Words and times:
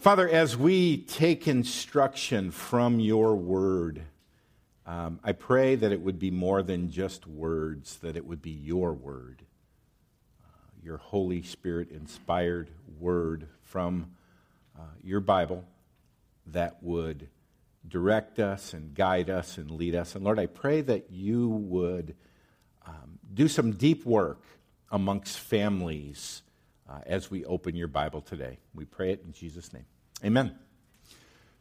Father, 0.00 0.26
as 0.26 0.56
we 0.56 0.96
take 0.96 1.46
instruction 1.46 2.52
from 2.52 3.00
your 3.00 3.36
word, 3.36 4.00
um, 4.86 5.20
I 5.22 5.32
pray 5.32 5.74
that 5.74 5.92
it 5.92 6.00
would 6.00 6.18
be 6.18 6.30
more 6.30 6.62
than 6.62 6.90
just 6.90 7.26
words, 7.26 7.98
that 7.98 8.16
it 8.16 8.24
would 8.24 8.40
be 8.40 8.50
your 8.50 8.94
word, 8.94 9.42
uh, 10.42 10.48
your 10.82 10.96
Holy 10.96 11.42
Spirit 11.42 11.90
inspired 11.90 12.70
word 12.98 13.46
from 13.62 14.12
uh, 14.74 14.84
your 15.04 15.20
Bible 15.20 15.66
that 16.46 16.82
would 16.82 17.28
direct 17.86 18.38
us 18.38 18.72
and 18.72 18.94
guide 18.94 19.28
us 19.28 19.58
and 19.58 19.70
lead 19.70 19.94
us. 19.94 20.14
And 20.14 20.24
Lord, 20.24 20.38
I 20.38 20.46
pray 20.46 20.80
that 20.80 21.10
you 21.10 21.46
would 21.46 22.16
um, 22.86 23.18
do 23.34 23.48
some 23.48 23.72
deep 23.72 24.06
work 24.06 24.40
amongst 24.90 25.38
families 25.38 26.40
uh, 26.90 26.98
as 27.06 27.30
we 27.30 27.44
open 27.44 27.76
your 27.76 27.88
Bible 27.88 28.20
today. 28.20 28.58
We 28.74 28.84
pray 28.84 29.12
it 29.12 29.22
in 29.24 29.32
Jesus' 29.32 29.72
name. 29.72 29.84
Amen. 30.24 30.54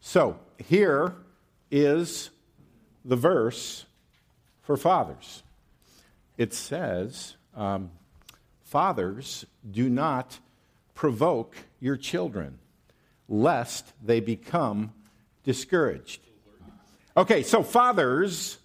So, 0.02 0.40
here 0.58 1.14
is 1.70 2.30
the 3.06 3.16
verse 3.16 3.86
for 4.62 4.78
fathers. 4.78 5.44
It 6.38 6.54
says, 6.54 7.36
um, 7.56 7.92
Fathers, 8.64 9.46
do 9.70 9.90
not 9.90 10.40
provoke 10.94 11.56
your 11.80 11.98
children, 11.98 12.60
lest 13.28 13.94
they 14.06 14.20
become 14.20 14.94
discouraged. 15.44 16.22
Okay, 17.18 17.42
so 17.42 17.64
fathers, 17.64 18.60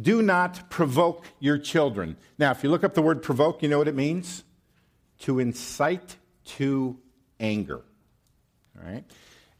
do 0.00 0.22
not 0.22 0.70
provoke 0.70 1.26
your 1.40 1.58
children. 1.58 2.16
Now, 2.38 2.52
if 2.52 2.64
you 2.64 2.70
look 2.70 2.84
up 2.84 2.94
the 2.94 3.02
word 3.02 3.22
provoke, 3.22 3.62
you 3.62 3.68
know 3.68 3.76
what 3.76 3.88
it 3.88 3.94
means? 3.94 4.44
To 5.20 5.38
incite 5.38 6.16
to 6.56 6.98
anger. 7.38 7.82
All 8.78 8.90
right? 8.90 9.04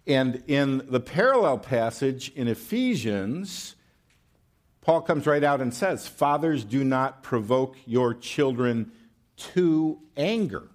And 0.07 0.43
in 0.47 0.87
the 0.89 1.01
parallel 1.01 1.59
passage 1.59 2.33
in 2.35 2.49
Ephesians, 2.49 3.77
Paul 4.81 5.03
comes 5.03 5.27
right 5.27 5.45
out 5.45 5.61
and 5.61 5.73
says, 5.73 6.09
Fathers, 6.09 6.65
do 6.65 6.83
not 6.85 7.23
provoke 7.23 7.77
your 7.85 8.15
children 8.15 8.93
to 9.37 10.01
anger, 10.17 10.69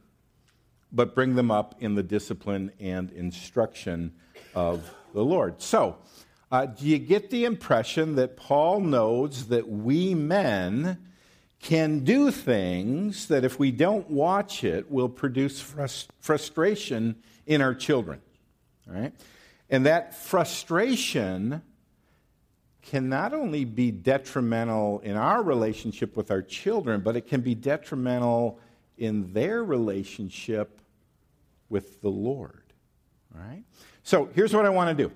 but 0.92 1.16
bring 1.16 1.36
them 1.36 1.52
up 1.52 1.76
in 1.80 1.95
the 1.95 2.04
discipline 2.04 2.72
and 2.80 3.11
instruction 3.11 4.14
of 4.54 4.89
the 5.14 5.23
Lord. 5.23 5.61
So, 5.61 5.98
uh, 6.52 6.67
do 6.67 6.86
you 6.86 7.00
get 7.00 7.32
the 7.32 7.45
impression 7.45 8.16
that 8.16 8.38
Paul 8.38 8.80
knows 8.80 9.48
that 9.48 9.67
we 9.67 10.14
men 10.14 11.00
can 11.66 12.02
do 12.02 12.30
things 12.30 13.27
that 13.30 13.44
if 13.44 13.58
we 13.58 13.71
don't 13.71 14.08
watch 14.08 14.63
it 14.63 14.91
will 14.91 15.09
produce 15.09 15.59
frust- 15.61 16.09
frustration 16.19 17.16
in 17.47 17.59
our 17.59 17.73
children? 17.73 18.21
Right? 18.85 19.11
And 19.71 19.88
that 19.88 20.13
frustration 20.13 21.63
can 22.83 23.09
not 23.09 23.33
only 23.33 23.66
be 23.66 23.89
detrimental 23.89 24.99
in 24.99 25.17
our 25.17 25.41
relationship 25.41 26.16
with 26.16 26.30
our 26.30 26.43
children, 26.43 27.02
but 27.02 27.16
it 27.16 27.25
can 27.25 27.41
be 27.41 27.55
detrimental 27.55 28.59
in 28.99 29.33
their 29.33 29.63
relationship 29.63 30.80
with 31.69 31.99
the 32.02 32.09
Lord. 32.09 32.61
Right? 33.33 33.63
So 34.03 34.30
here's 34.36 34.53
what 34.53 34.67
I 34.67 34.69
want 34.69 34.95
to 34.95 35.03
do 35.03 35.11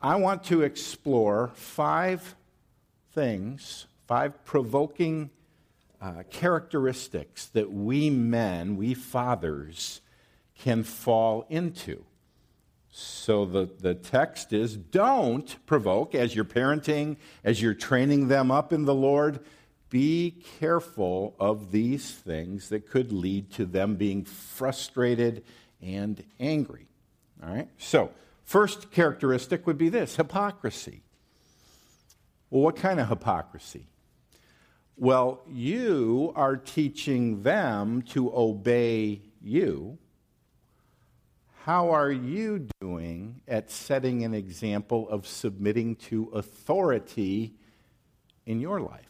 I 0.00 0.16
want 0.16 0.42
to 0.44 0.62
explore 0.62 1.50
five 1.54 2.34
things, 3.12 3.86
five 4.06 4.44
provoking 4.44 5.30
uh, 6.00 6.22
characteristics 6.30 7.46
that 7.46 7.72
we 7.72 8.10
men, 8.10 8.76
we 8.76 8.94
fathers, 8.94 10.00
can 10.58 10.82
fall 10.82 11.46
into. 11.48 12.04
So 12.90 13.44
the, 13.44 13.68
the 13.80 13.94
text 13.94 14.52
is 14.52 14.76
don't 14.76 15.56
provoke 15.66 16.14
as 16.14 16.34
you're 16.34 16.44
parenting, 16.44 17.16
as 17.42 17.60
you're 17.60 17.74
training 17.74 18.28
them 18.28 18.50
up 18.50 18.72
in 18.72 18.84
the 18.84 18.94
Lord. 18.94 19.40
Be 19.90 20.42
careful 20.60 21.34
of 21.40 21.72
these 21.72 22.12
things 22.12 22.68
that 22.68 22.88
could 22.88 23.10
lead 23.10 23.50
to 23.52 23.64
them 23.64 23.96
being 23.96 24.24
frustrated 24.24 25.44
and 25.82 26.22
angry. 26.38 26.86
All 27.42 27.52
right? 27.52 27.68
So, 27.78 28.10
first 28.44 28.90
characteristic 28.90 29.66
would 29.66 29.78
be 29.78 29.88
this 29.88 30.16
hypocrisy. 30.16 31.02
Well, 32.50 32.62
what 32.62 32.76
kind 32.76 33.00
of 33.00 33.08
hypocrisy? 33.08 33.88
Well, 34.96 35.42
you 35.48 36.32
are 36.36 36.56
teaching 36.56 37.42
them 37.42 38.02
to 38.12 38.34
obey 38.34 39.22
you 39.42 39.98
how 41.64 41.92
are 41.92 42.12
you 42.12 42.68
doing 42.78 43.40
at 43.48 43.70
setting 43.70 44.22
an 44.22 44.34
example 44.34 45.08
of 45.08 45.26
submitting 45.26 45.96
to 45.96 46.28
authority 46.34 47.54
in 48.44 48.60
your 48.60 48.80
life? 48.80 49.08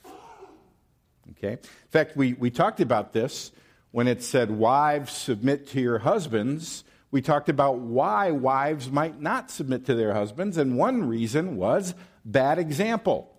Okay? 1.32 1.54
In 1.54 1.90
fact, 1.90 2.16
we, 2.16 2.34
we 2.34 2.50
talked 2.50 2.78
about 2.78 3.12
this 3.12 3.50
when 3.90 4.06
it 4.06 4.22
said, 4.22 4.52
Wives, 4.52 5.12
submit 5.12 5.66
to 5.70 5.80
your 5.80 5.98
husbands. 5.98 6.84
We 7.10 7.22
talked 7.22 7.48
about 7.48 7.78
why 7.78 8.30
wives 8.30 8.88
might 8.88 9.20
not 9.20 9.50
submit 9.50 9.86
to 9.86 9.96
their 9.96 10.14
husbands, 10.14 10.56
and 10.56 10.78
one 10.78 11.08
reason 11.08 11.56
was 11.56 11.92
bad 12.24 12.60
example. 12.60 13.34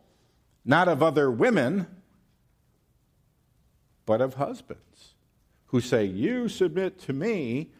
Not 0.65 0.89
of 0.89 1.01
other 1.01 1.31
women, 1.31 1.87
but 4.05 4.21
of 4.21 4.35
husbands 4.35 5.15
who 5.67 5.81
say, 5.81 6.05
You 6.05 6.47
submit 6.47 6.99
to 7.01 7.13
me 7.13 7.71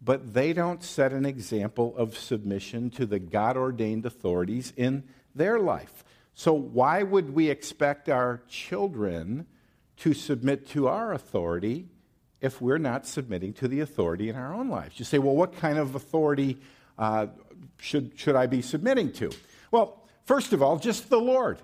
but 0.00 0.34
they 0.34 0.52
don't 0.52 0.82
set 0.82 1.12
an 1.12 1.24
example 1.24 1.94
of 1.96 2.16
submission 2.16 2.90
to 2.90 3.06
the 3.06 3.18
God 3.18 3.56
ordained 3.56 4.04
authorities 4.06 4.72
in 4.76 5.04
their 5.34 5.58
life. 5.58 6.04
So, 6.34 6.52
why 6.52 7.02
would 7.02 7.34
we 7.34 7.48
expect 7.48 8.08
our 8.08 8.42
children 8.48 9.46
to 9.98 10.12
submit 10.12 10.68
to 10.68 10.88
our 10.88 11.12
authority 11.12 11.88
if 12.42 12.60
we're 12.60 12.78
not 12.78 13.06
submitting 13.06 13.54
to 13.54 13.68
the 13.68 13.80
authority 13.80 14.28
in 14.28 14.36
our 14.36 14.52
own 14.52 14.68
lives? 14.68 14.98
You 14.98 15.06
say, 15.06 15.18
well, 15.18 15.34
what 15.34 15.56
kind 15.56 15.78
of 15.78 15.94
authority 15.94 16.58
uh, 16.98 17.28
should, 17.78 18.12
should 18.16 18.36
I 18.36 18.46
be 18.46 18.60
submitting 18.60 19.12
to? 19.14 19.30
Well, 19.70 20.04
first 20.24 20.52
of 20.52 20.62
all, 20.62 20.78
just 20.78 21.08
the 21.08 21.20
Lord. 21.20 21.58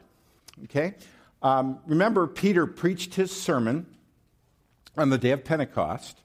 Okay? 0.64 0.94
Um, 1.42 1.80
remember, 1.86 2.26
Peter 2.26 2.66
preached 2.66 3.14
his 3.14 3.30
sermon 3.30 3.86
on 4.96 5.10
the 5.10 5.18
day 5.18 5.30
of 5.30 5.44
Pentecost, 5.44 6.18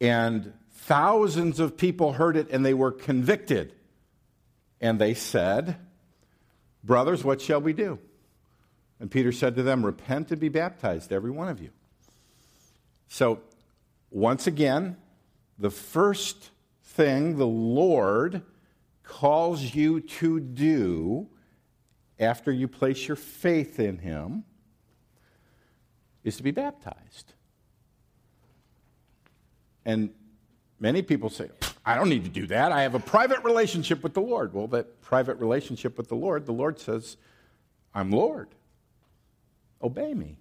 and 0.00 0.52
Thousands 0.82 1.60
of 1.60 1.76
people 1.76 2.14
heard 2.14 2.36
it 2.36 2.50
and 2.50 2.66
they 2.66 2.74
were 2.74 2.90
convicted. 2.90 3.72
And 4.80 5.00
they 5.00 5.14
said, 5.14 5.76
Brothers, 6.82 7.22
what 7.22 7.40
shall 7.40 7.60
we 7.60 7.72
do? 7.72 8.00
And 8.98 9.08
Peter 9.08 9.30
said 9.30 9.54
to 9.54 9.62
them, 9.62 9.86
Repent 9.86 10.32
and 10.32 10.40
be 10.40 10.48
baptized, 10.48 11.12
every 11.12 11.30
one 11.30 11.48
of 11.48 11.62
you. 11.62 11.70
So, 13.06 13.42
once 14.10 14.48
again, 14.48 14.96
the 15.56 15.70
first 15.70 16.50
thing 16.82 17.36
the 17.36 17.46
Lord 17.46 18.42
calls 19.04 19.76
you 19.76 20.00
to 20.00 20.40
do 20.40 21.28
after 22.18 22.50
you 22.50 22.66
place 22.66 23.06
your 23.06 23.16
faith 23.16 23.78
in 23.78 23.98
Him 23.98 24.42
is 26.24 26.38
to 26.38 26.42
be 26.42 26.50
baptized. 26.50 27.34
And 29.84 30.10
Many 30.82 31.02
people 31.02 31.30
say, 31.30 31.48
I 31.86 31.94
don't 31.94 32.08
need 32.08 32.24
to 32.24 32.30
do 32.30 32.48
that. 32.48 32.72
I 32.72 32.82
have 32.82 32.96
a 32.96 32.98
private 32.98 33.44
relationship 33.44 34.02
with 34.02 34.14
the 34.14 34.20
Lord. 34.20 34.52
Well, 34.52 34.66
that 34.66 35.00
private 35.00 35.38
relationship 35.38 35.96
with 35.96 36.08
the 36.08 36.16
Lord, 36.16 36.44
the 36.44 36.52
Lord 36.52 36.80
says, 36.80 37.16
I'm 37.94 38.10
Lord. 38.10 38.48
Obey 39.80 40.12
me. 40.12 40.38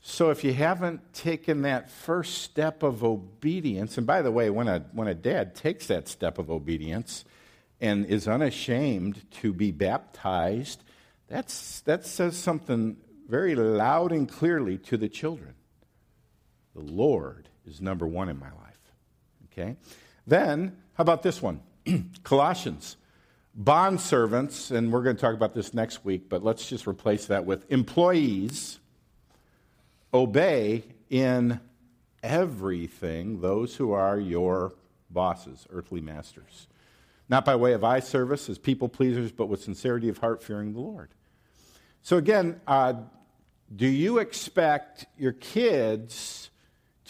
So 0.00 0.30
if 0.30 0.42
you 0.42 0.54
haven't 0.54 1.12
taken 1.12 1.60
that 1.62 1.90
first 1.90 2.38
step 2.38 2.82
of 2.82 3.04
obedience, 3.04 3.98
and 3.98 4.06
by 4.06 4.22
the 4.22 4.32
way, 4.32 4.48
when 4.48 4.66
a, 4.66 4.86
when 4.92 5.08
a 5.08 5.14
dad 5.14 5.54
takes 5.54 5.88
that 5.88 6.08
step 6.08 6.38
of 6.38 6.50
obedience 6.50 7.26
and 7.82 8.06
is 8.06 8.26
unashamed 8.26 9.30
to 9.42 9.52
be 9.52 9.72
baptized, 9.72 10.82
that's, 11.28 11.80
that 11.80 12.06
says 12.06 12.34
something 12.38 12.96
very 13.28 13.54
loud 13.54 14.10
and 14.10 14.26
clearly 14.26 14.78
to 14.78 14.96
the 14.96 15.10
children. 15.10 15.52
The 16.74 16.80
Lord 16.80 17.50
is 17.66 17.80
number 17.80 18.06
one 18.06 18.28
in 18.28 18.38
my 18.38 18.50
life. 18.50 18.92
Okay? 19.52 19.76
Then, 20.26 20.76
how 20.94 21.02
about 21.02 21.22
this 21.22 21.42
one? 21.42 21.60
Colossians. 22.22 22.96
Bond 23.54 24.00
servants, 24.00 24.70
and 24.70 24.90
we're 24.90 25.02
going 25.02 25.16
to 25.16 25.20
talk 25.20 25.34
about 25.34 25.52
this 25.52 25.74
next 25.74 26.04
week, 26.04 26.28
but 26.30 26.42
let's 26.42 26.66
just 26.66 26.86
replace 26.86 27.26
that 27.26 27.44
with 27.44 27.70
employees 27.70 28.78
obey 30.14 30.84
in 31.10 31.60
everything 32.22 33.40
those 33.40 33.76
who 33.76 33.92
are 33.92 34.18
your 34.18 34.72
bosses, 35.10 35.66
earthly 35.70 36.00
masters. 36.00 36.66
Not 37.28 37.44
by 37.44 37.56
way 37.56 37.72
of 37.74 37.84
eye 37.84 38.00
service 38.00 38.48
as 38.48 38.58
people 38.58 38.88
pleasers, 38.88 39.32
but 39.32 39.46
with 39.46 39.62
sincerity 39.62 40.08
of 40.08 40.18
heart, 40.18 40.42
fearing 40.42 40.72
the 40.72 40.80
Lord. 40.80 41.10
So, 42.02 42.16
again, 42.16 42.60
uh, 42.66 42.94
do 43.74 43.86
you 43.86 44.18
expect 44.18 45.06
your 45.16 45.32
kids 45.32 46.50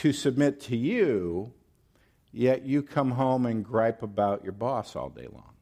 to 0.02 0.12
submit 0.12 0.60
to 0.60 0.76
you 0.76 1.52
yet 2.32 2.64
you 2.64 2.82
come 2.82 3.12
home 3.12 3.46
and 3.46 3.64
gripe 3.64 4.02
about 4.02 4.42
your 4.42 4.52
boss 4.52 4.96
all 4.96 5.08
day 5.08 5.28
long. 5.32 5.54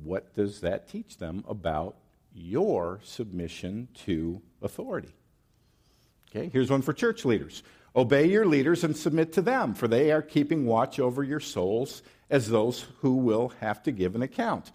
What 0.00 0.34
does 0.34 0.60
that 0.60 0.88
teach 0.88 1.18
them 1.18 1.42
about 1.48 1.96
your 2.32 3.00
submission 3.02 3.88
to 4.04 4.40
authority? 4.62 5.16
Okay, 6.30 6.48
here's 6.52 6.70
one 6.70 6.82
for 6.82 6.92
church 6.92 7.24
leaders. 7.24 7.64
Obey 7.96 8.26
your 8.26 8.46
leaders 8.46 8.84
and 8.84 8.96
submit 8.96 9.32
to 9.32 9.42
them, 9.42 9.74
for 9.74 9.88
they 9.88 10.12
are 10.12 10.22
keeping 10.22 10.64
watch 10.64 11.00
over 11.00 11.24
your 11.24 11.40
souls 11.40 12.04
as 12.30 12.50
those 12.50 12.86
who 13.00 13.14
will 13.14 13.48
have 13.58 13.82
to 13.82 13.90
give 13.90 14.14
an 14.14 14.22
account. 14.22 14.70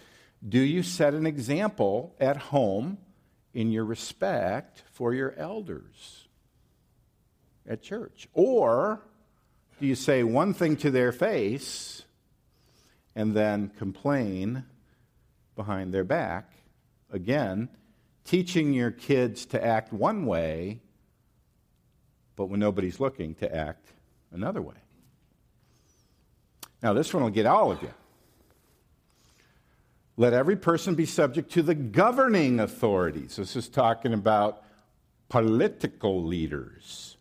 Do 0.46 0.60
you 0.60 0.84
set 0.84 1.14
an 1.14 1.26
example 1.26 2.14
at 2.20 2.36
home 2.36 2.98
in 3.54 3.72
your 3.72 3.86
respect 3.86 4.84
for 4.92 5.14
your 5.14 5.34
elders 5.38 6.21
at 7.72 7.82
church? 7.82 8.28
Or 8.34 9.02
do 9.80 9.88
you 9.88 9.96
say 9.96 10.24
one 10.24 10.54
thing 10.54 10.76
to 10.78 10.92
their 10.92 11.12
face 11.12 12.04
and 13.16 13.34
then 13.34 13.70
complain 13.78 14.66
behind 15.56 15.94
their 15.94 16.04
back? 16.04 16.52
Again, 17.12 17.70
teaching 18.26 18.74
your 18.74 18.92
kids 18.92 19.46
to 19.48 19.64
act 19.64 19.94
one 19.94 20.26
way, 20.26 20.82
but 22.36 22.48
when 22.48 22.60
nobody's 22.60 23.00
looking, 23.00 23.36
to 23.36 23.56
act 23.56 23.94
another 24.32 24.62
way. 24.62 24.76
Now, 26.84 26.94
this 26.94 27.14
one 27.14 27.24
will 27.24 27.30
get 27.30 27.46
all 27.46 27.72
of 27.72 27.82
you. 27.82 27.94
Let 30.18 30.34
every 30.34 30.58
person 30.58 30.96
be 30.96 31.06
subject 31.06 31.52
to 31.54 31.62
the 31.62 31.76
governing 31.76 32.60
authorities. 32.60 33.38
This 33.38 33.56
is 33.56 33.70
talking 33.70 34.14
about 34.14 34.64
political 35.30 36.24
leaders. 36.24 37.18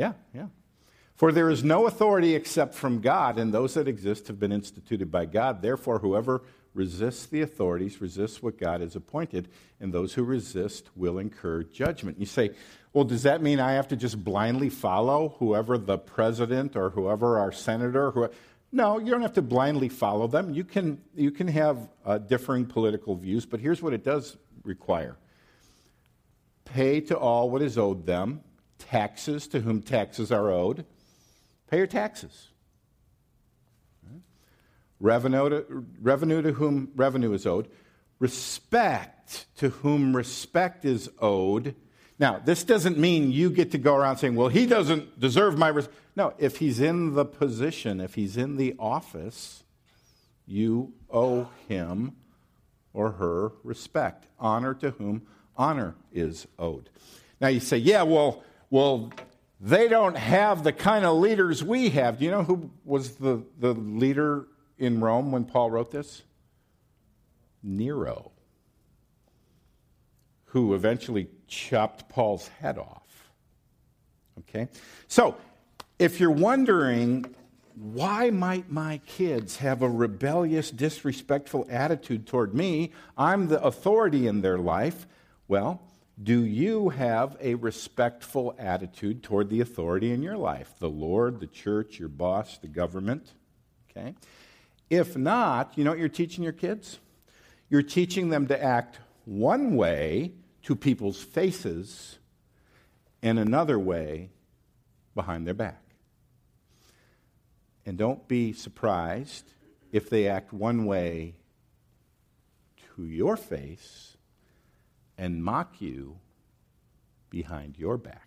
Yeah, 0.00 0.12
yeah. 0.34 0.46
For 1.14 1.30
there 1.30 1.50
is 1.50 1.62
no 1.62 1.86
authority 1.86 2.34
except 2.34 2.74
from 2.74 3.02
God, 3.02 3.38
and 3.38 3.52
those 3.52 3.74
that 3.74 3.86
exist 3.86 4.28
have 4.28 4.40
been 4.40 4.50
instituted 4.50 5.10
by 5.10 5.26
God. 5.26 5.60
Therefore, 5.60 5.98
whoever 5.98 6.40
resists 6.72 7.26
the 7.26 7.42
authorities 7.42 8.00
resists 8.00 8.42
what 8.42 8.56
God 8.56 8.80
has 8.80 8.96
appointed, 8.96 9.48
and 9.78 9.92
those 9.92 10.14
who 10.14 10.22
resist 10.22 10.88
will 10.96 11.18
incur 11.18 11.64
judgment. 11.64 12.18
You 12.18 12.24
say, 12.24 12.52
well, 12.94 13.04
does 13.04 13.24
that 13.24 13.42
mean 13.42 13.60
I 13.60 13.72
have 13.72 13.88
to 13.88 13.96
just 13.96 14.24
blindly 14.24 14.70
follow 14.70 15.36
whoever 15.38 15.76
the 15.76 15.98
president 15.98 16.76
or 16.76 16.88
whoever 16.88 17.38
our 17.38 17.52
senator? 17.52 18.10
Who... 18.12 18.30
No, 18.72 18.98
you 18.98 19.10
don't 19.10 19.20
have 19.20 19.34
to 19.34 19.42
blindly 19.42 19.90
follow 19.90 20.28
them. 20.28 20.54
You 20.54 20.64
can, 20.64 21.02
you 21.14 21.30
can 21.30 21.48
have 21.48 21.76
uh, 22.06 22.16
differing 22.16 22.64
political 22.64 23.16
views, 23.16 23.44
but 23.44 23.60
here's 23.60 23.82
what 23.82 23.92
it 23.92 24.02
does 24.02 24.38
require 24.64 25.18
pay 26.64 27.00
to 27.00 27.18
all 27.18 27.50
what 27.50 27.60
is 27.60 27.76
owed 27.76 28.06
them, 28.06 28.40
taxes 28.80 29.46
to 29.48 29.60
whom 29.60 29.82
taxes 29.82 30.32
are 30.32 30.50
owed. 30.50 30.84
Pay 31.70 31.78
your 31.78 31.86
taxes. 31.86 32.48
Revenue 34.98 35.48
to, 35.48 35.86
revenue 36.00 36.42
to 36.42 36.52
whom 36.52 36.90
revenue 36.94 37.32
is 37.32 37.46
owed. 37.46 37.68
Respect 38.18 39.46
to 39.56 39.70
whom 39.70 40.14
respect 40.14 40.84
is 40.84 41.08
owed 41.20 41.74
now, 42.20 42.38
this 42.38 42.64
doesn't 42.64 42.98
mean 42.98 43.32
you 43.32 43.48
get 43.48 43.70
to 43.70 43.78
go 43.78 43.96
around 43.96 44.18
saying, 44.18 44.36
well, 44.36 44.48
he 44.48 44.66
doesn't 44.66 45.18
deserve 45.18 45.56
my 45.56 45.68
respect. 45.68 45.96
No, 46.14 46.34
if 46.36 46.58
he's 46.58 46.78
in 46.78 47.14
the 47.14 47.24
position, 47.24 47.98
if 47.98 48.14
he's 48.14 48.36
in 48.36 48.58
the 48.58 48.76
office, 48.78 49.64
you 50.46 50.92
owe 51.10 51.48
him 51.66 52.14
or 52.92 53.12
her 53.12 53.52
respect. 53.64 54.26
Honor 54.38 54.74
to 54.74 54.90
whom 54.90 55.22
honor 55.56 55.94
is 56.12 56.46
owed. 56.58 56.90
Now 57.40 57.48
you 57.48 57.58
say, 57.58 57.78
yeah, 57.78 58.02
well, 58.02 58.44
well, 58.70 59.12
they 59.60 59.88
don't 59.88 60.16
have 60.16 60.64
the 60.64 60.72
kind 60.72 61.04
of 61.04 61.18
leaders 61.18 61.62
we 61.62 61.90
have. 61.90 62.18
Do 62.18 62.24
you 62.24 62.30
know 62.30 62.44
who 62.44 62.70
was 62.84 63.16
the, 63.16 63.44
the 63.58 63.74
leader 63.74 64.46
in 64.78 65.00
Rome 65.00 65.32
when 65.32 65.44
Paul 65.44 65.70
wrote 65.70 65.90
this? 65.90 66.22
Nero 67.62 68.32
who 70.50 70.74
eventually 70.74 71.28
chopped 71.46 72.08
Paul's 72.08 72.48
head 72.48 72.76
off. 72.76 73.30
Okay? 74.40 74.68
So, 75.06 75.36
if 75.98 76.18
you're 76.18 76.30
wondering, 76.30 77.34
why 77.76 78.30
might 78.30 78.70
my 78.70 79.00
kids 79.06 79.58
have 79.58 79.82
a 79.82 79.88
rebellious, 79.88 80.70
disrespectful 80.70 81.66
attitude 81.70 82.26
toward 82.26 82.52
me? 82.52 82.90
I'm 83.16 83.46
the 83.46 83.62
authority 83.62 84.26
in 84.26 84.40
their 84.40 84.58
life. 84.58 85.06
Well, 85.46 85.82
do 86.22 86.44
you 86.44 86.90
have 86.90 87.36
a 87.40 87.54
respectful 87.54 88.54
attitude 88.58 89.22
toward 89.22 89.48
the 89.48 89.60
authority 89.60 90.12
in 90.12 90.22
your 90.22 90.36
life? 90.36 90.74
The 90.78 90.90
Lord, 90.90 91.40
the 91.40 91.46
church, 91.46 91.98
your 91.98 92.08
boss, 92.08 92.58
the 92.58 92.68
government? 92.68 93.32
Okay? 93.90 94.14
If 94.90 95.16
not, 95.16 95.72
you 95.76 95.84
know 95.84 95.90
what 95.90 95.98
you're 95.98 96.08
teaching 96.08 96.44
your 96.44 96.52
kids? 96.52 96.98
You're 97.68 97.82
teaching 97.82 98.28
them 98.28 98.48
to 98.48 98.62
act 98.62 98.98
one 99.24 99.76
way 99.76 100.32
to 100.64 100.76
people's 100.76 101.22
faces 101.22 102.18
and 103.22 103.38
another 103.38 103.78
way 103.78 104.30
behind 105.14 105.46
their 105.46 105.54
back. 105.54 105.82
And 107.86 107.96
don't 107.96 108.26
be 108.28 108.52
surprised 108.52 109.52
if 109.92 110.10
they 110.10 110.28
act 110.28 110.52
one 110.52 110.84
way 110.84 111.36
to 112.96 113.06
your 113.06 113.36
face 113.36 114.09
and 115.20 115.44
mock 115.44 115.82
you 115.82 116.16
behind 117.28 117.78
your 117.78 117.98
back. 117.98 118.26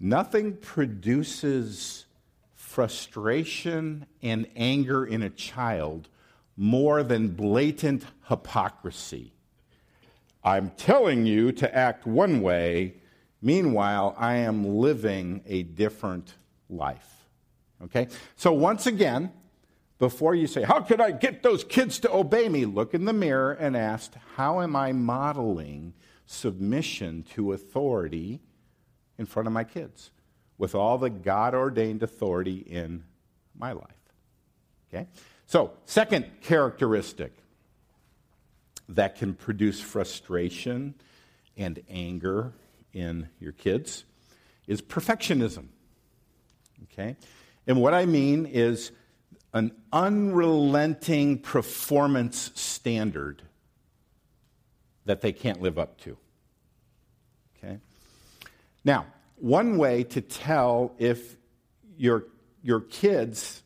Nothing 0.00 0.56
produces 0.56 2.06
frustration 2.54 4.06
and 4.22 4.48
anger 4.56 5.04
in 5.04 5.22
a 5.22 5.28
child 5.28 6.08
more 6.56 7.02
than 7.02 7.28
blatant 7.28 8.04
hypocrisy. 8.28 9.34
I'm 10.42 10.70
telling 10.70 11.26
you 11.26 11.52
to 11.52 11.72
act 11.72 12.06
one 12.06 12.40
way, 12.40 12.94
meanwhile, 13.42 14.16
I 14.18 14.36
am 14.36 14.64
living 14.78 15.42
a 15.46 15.62
different 15.62 16.34
life. 16.70 17.26
Okay? 17.84 18.08
So, 18.36 18.52
once 18.52 18.86
again, 18.86 19.30
before 20.02 20.34
you 20.34 20.48
say, 20.48 20.64
How 20.64 20.80
could 20.80 21.00
I 21.00 21.12
get 21.12 21.44
those 21.44 21.62
kids 21.62 22.00
to 22.00 22.12
obey 22.12 22.48
me? 22.48 22.64
Look 22.64 22.92
in 22.92 23.04
the 23.04 23.12
mirror 23.12 23.52
and 23.52 23.76
ask, 23.76 24.12
How 24.34 24.60
am 24.60 24.74
I 24.74 24.90
modeling 24.90 25.94
submission 26.26 27.24
to 27.34 27.52
authority 27.52 28.40
in 29.16 29.26
front 29.26 29.46
of 29.46 29.52
my 29.52 29.62
kids 29.62 30.10
with 30.58 30.74
all 30.74 30.98
the 30.98 31.08
God 31.08 31.54
ordained 31.54 32.02
authority 32.02 32.56
in 32.56 33.04
my 33.56 33.70
life? 33.70 33.94
Okay? 34.92 35.06
So, 35.46 35.70
second 35.84 36.26
characteristic 36.40 37.32
that 38.88 39.14
can 39.14 39.34
produce 39.34 39.80
frustration 39.80 40.96
and 41.56 41.80
anger 41.88 42.52
in 42.92 43.28
your 43.38 43.52
kids 43.52 44.02
is 44.66 44.82
perfectionism. 44.82 45.66
Okay? 46.92 47.14
And 47.68 47.80
what 47.80 47.94
I 47.94 48.04
mean 48.04 48.46
is 48.46 48.90
an 49.52 49.72
unrelenting 49.92 51.38
performance 51.38 52.50
standard 52.54 53.42
that 55.04 55.20
they 55.20 55.32
can't 55.32 55.60
live 55.60 55.78
up 55.78 56.00
to. 56.00 56.16
Okay? 57.56 57.78
Now, 58.84 59.06
one 59.36 59.76
way 59.76 60.04
to 60.04 60.20
tell 60.20 60.94
if 60.98 61.36
your, 61.96 62.26
your 62.62 62.80
kids, 62.80 63.62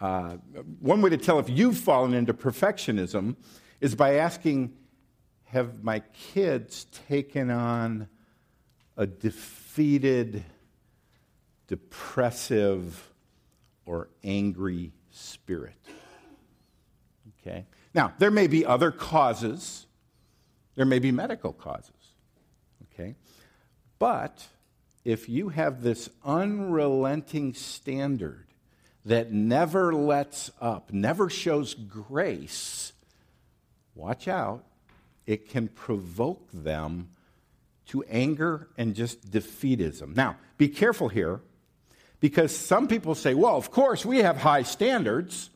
uh, 0.00 0.36
one 0.80 1.00
way 1.02 1.10
to 1.10 1.16
tell 1.16 1.38
if 1.38 1.48
you've 1.48 1.78
fallen 1.78 2.14
into 2.14 2.34
perfectionism 2.34 3.36
is 3.80 3.94
by 3.94 4.14
asking 4.14 4.74
Have 5.46 5.82
my 5.82 6.00
kids 6.32 6.86
taken 7.08 7.50
on 7.50 8.08
a 8.96 9.06
defeated, 9.06 10.44
depressive, 11.66 13.12
or 13.84 14.08
angry 14.24 14.92
spirit? 15.16 15.74
Okay? 17.40 17.66
Now, 17.94 18.12
there 18.18 18.30
may 18.30 18.46
be 18.46 18.64
other 18.64 18.90
causes, 18.90 19.86
there 20.74 20.86
may 20.86 20.98
be 20.98 21.12
medical 21.12 21.52
causes. 21.52 21.90
Okay? 22.92 23.14
But 23.98 24.46
if 25.04 25.28
you 25.28 25.50
have 25.50 25.82
this 25.82 26.10
unrelenting 26.24 27.54
standard 27.54 28.46
that 29.04 29.32
never 29.32 29.94
lets 29.94 30.50
up, 30.60 30.92
never 30.92 31.30
shows 31.30 31.74
grace, 31.74 32.92
watch 33.94 34.28
out, 34.28 34.64
it 35.26 35.48
can 35.48 35.68
provoke 35.68 36.48
them 36.52 37.08
to 37.86 38.02
anger 38.04 38.68
and 38.76 38.94
just 38.94 39.30
defeatism. 39.30 40.14
Now, 40.16 40.36
be 40.58 40.68
careful 40.68 41.08
here 41.08 41.40
because 42.26 42.52
some 42.52 42.88
people 42.88 43.14
say, 43.14 43.34
well, 43.34 43.56
of 43.56 43.70
course, 43.70 44.04
we 44.04 44.18
have 44.18 44.36
high 44.36 44.64
standards. 44.64 45.48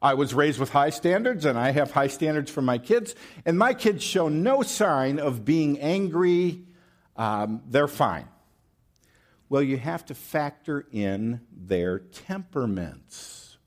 I 0.00 0.14
was 0.14 0.32
raised 0.32 0.58
with 0.58 0.70
high 0.70 0.88
standards 0.88 1.44
and 1.44 1.58
I 1.58 1.70
have 1.72 1.90
high 1.90 2.06
standards 2.06 2.50
for 2.50 2.62
my 2.62 2.78
kids, 2.78 3.14
and 3.44 3.58
my 3.58 3.74
kids 3.74 4.02
show 4.02 4.30
no 4.30 4.62
sign 4.62 5.18
of 5.18 5.44
being 5.44 5.78
angry. 5.80 6.62
Um, 7.14 7.60
they're 7.68 7.88
fine. 7.88 8.26
Well, 9.50 9.60
you 9.60 9.76
have 9.76 10.06
to 10.06 10.14
factor 10.14 10.86
in 10.90 11.42
their 11.54 11.98
temperaments. 11.98 13.58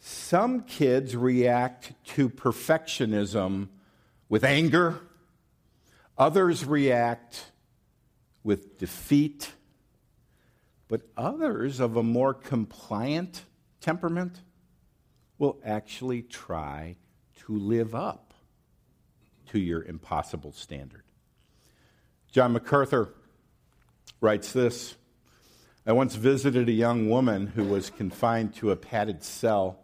Some 0.00 0.64
kids 0.64 1.16
react 1.16 1.94
to 2.08 2.28
perfectionism 2.28 3.68
with 4.28 4.44
anger, 4.44 5.00
others 6.18 6.66
react 6.66 7.52
with 8.42 8.76
defeat, 8.76 9.54
but 10.94 11.02
others 11.16 11.80
of 11.80 11.96
a 11.96 12.04
more 12.04 12.32
compliant 12.32 13.42
temperament 13.80 14.42
will 15.38 15.58
actually 15.64 16.22
try 16.22 16.94
to 17.34 17.58
live 17.58 17.96
up 17.96 18.32
to 19.48 19.58
your 19.58 19.82
impossible 19.82 20.52
standard. 20.52 21.02
John 22.30 22.52
MacArthur 22.52 23.12
writes 24.20 24.52
this 24.52 24.94
I 25.84 25.90
once 25.90 26.14
visited 26.14 26.68
a 26.68 26.72
young 26.72 27.10
woman 27.10 27.48
who 27.48 27.64
was 27.64 27.90
confined 27.90 28.54
to 28.54 28.70
a 28.70 28.76
padded 28.76 29.24
cell 29.24 29.80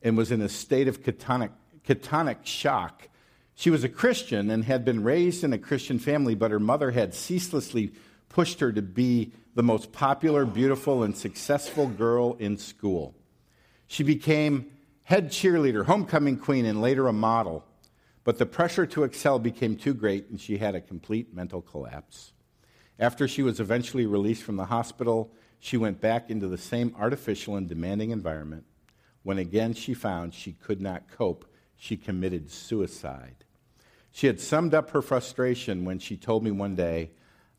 and 0.00 0.16
was 0.16 0.32
in 0.32 0.40
a 0.40 0.48
state 0.48 0.88
of 0.88 1.02
catonic, 1.02 1.50
catonic 1.86 2.46
shock. 2.46 3.10
She 3.54 3.68
was 3.68 3.84
a 3.84 3.90
Christian 3.90 4.50
and 4.50 4.64
had 4.64 4.86
been 4.86 5.04
raised 5.04 5.44
in 5.44 5.52
a 5.52 5.58
Christian 5.58 5.98
family, 5.98 6.34
but 6.34 6.50
her 6.50 6.58
mother 6.58 6.92
had 6.92 7.12
ceaselessly 7.12 7.92
pushed 8.30 8.60
her 8.60 8.72
to 8.72 8.80
be 8.80 9.32
the 9.54 9.62
most 9.62 9.92
popular, 9.92 10.44
beautiful, 10.44 11.02
and 11.02 11.16
successful 11.16 11.86
girl 11.86 12.36
in 12.38 12.56
school. 12.56 13.14
She 13.86 14.02
became 14.02 14.70
head 15.02 15.30
cheerleader, 15.30 15.84
homecoming 15.86 16.36
queen, 16.36 16.64
and 16.64 16.80
later 16.80 17.08
a 17.08 17.12
model. 17.12 17.64
But 18.22 18.38
the 18.38 18.46
pressure 18.46 18.86
to 18.86 19.02
excel 19.02 19.38
became 19.38 19.76
too 19.76 19.94
great, 19.94 20.28
and 20.30 20.40
she 20.40 20.58
had 20.58 20.74
a 20.74 20.80
complete 20.80 21.34
mental 21.34 21.60
collapse. 21.60 22.32
After 22.98 23.26
she 23.26 23.42
was 23.42 23.58
eventually 23.58 24.06
released 24.06 24.42
from 24.42 24.56
the 24.56 24.66
hospital, 24.66 25.32
she 25.58 25.76
went 25.76 26.00
back 26.00 26.30
into 26.30 26.46
the 26.46 26.58
same 26.58 26.94
artificial 26.98 27.56
and 27.56 27.68
demanding 27.68 28.10
environment. 28.10 28.64
When 29.22 29.38
again 29.38 29.74
she 29.74 29.94
found 29.94 30.32
she 30.32 30.52
could 30.52 30.80
not 30.80 31.10
cope, 31.10 31.44
she 31.76 31.96
committed 31.96 32.50
suicide. 32.50 33.44
She 34.12 34.26
had 34.26 34.40
summed 34.40 34.74
up 34.74 34.90
her 34.90 35.02
frustration 35.02 35.84
when 35.84 35.98
she 35.98 36.16
told 36.16 36.44
me 36.44 36.50
one 36.50 36.76
day, 36.76 37.10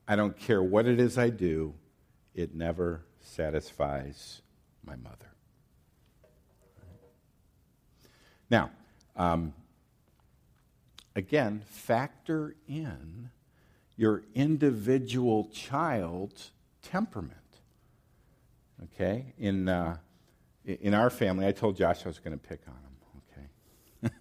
I 0.08 0.16
don't 0.16 0.38
care 0.38 0.62
what 0.62 0.88
it 0.88 1.00
is 1.00 1.18
I 1.18 1.30
do, 1.30 1.74
it 2.34 2.56
never 2.56 3.02
satisfies 3.20 4.42
my 4.84 4.96
mother. 4.96 5.32
Now, 8.50 8.72
um, 9.16 9.54
again, 11.16 11.64
factor 11.68 12.56
in 12.68 13.30
your 13.96 14.24
individual 14.34 15.50
child's 15.54 16.52
temperament. 16.82 17.38
Okay? 18.84 19.34
In, 19.38 19.70
uh, 19.70 19.98
in 20.66 20.94
our 20.94 21.10
family, 21.10 21.48
I 21.48 21.52
told 21.52 21.78
Josh 21.78 22.06
I 22.06 22.10
was 22.10 22.20
going 22.20 22.38
to 22.38 22.48
pick 22.48 22.62
on 22.68 22.74
him. 22.74 24.10
Okay? 24.10 24.16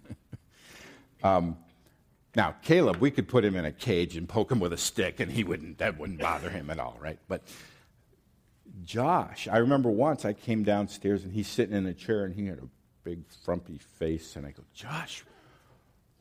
um, 1.23 1.57
now, 2.35 2.55
Caleb, 2.61 2.97
we 2.97 3.11
could 3.11 3.27
put 3.27 3.43
him 3.43 3.55
in 3.55 3.65
a 3.65 3.71
cage 3.71 4.15
and 4.15 4.29
poke 4.29 4.51
him 4.51 4.59
with 4.59 4.71
a 4.71 4.77
stick, 4.77 5.19
and 5.19 5.29
he 5.31 5.43
wouldn't, 5.43 5.79
that 5.79 5.99
wouldn't 5.99 6.19
bother 6.19 6.49
him 6.49 6.69
at 6.69 6.79
all, 6.79 6.97
right? 7.01 7.19
But 7.27 7.43
Josh, 8.83 9.47
I 9.51 9.57
remember 9.57 9.89
once 9.89 10.25
I 10.25 10.33
came 10.33 10.63
downstairs 10.63 11.23
and 11.23 11.33
he's 11.33 11.47
sitting 11.47 11.75
in 11.75 11.85
a 11.85 11.93
chair 11.93 12.25
and 12.25 12.33
he 12.33 12.47
had 12.47 12.59
a 12.59 12.67
big 13.03 13.23
frumpy 13.43 13.77
face, 13.77 14.35
and 14.35 14.45
I 14.45 14.51
go, 14.51 14.63
Josh, 14.73 15.23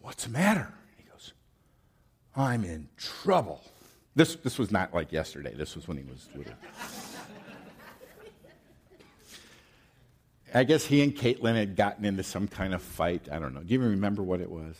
what's 0.00 0.24
the 0.24 0.30
matter? 0.30 0.72
And 0.72 0.96
he 0.96 1.04
goes, 1.10 1.32
I'm 2.34 2.64
in 2.64 2.88
trouble. 2.96 3.62
This, 4.14 4.34
this 4.36 4.58
was 4.58 4.70
not 4.70 4.92
like 4.92 5.12
yesterday. 5.12 5.54
This 5.54 5.76
was 5.76 5.86
when 5.86 5.96
he 5.96 6.04
was 6.04 6.28
little. 6.34 6.54
I 10.52 10.64
guess 10.64 10.84
he 10.84 11.02
and 11.02 11.14
Caitlin 11.14 11.54
had 11.54 11.76
gotten 11.76 12.04
into 12.04 12.24
some 12.24 12.48
kind 12.48 12.74
of 12.74 12.82
fight. 12.82 13.28
I 13.30 13.38
don't 13.38 13.54
know. 13.54 13.60
Do 13.60 13.72
you 13.72 13.78
even 13.78 13.90
remember 13.90 14.22
what 14.22 14.40
it 14.40 14.50
was? 14.50 14.74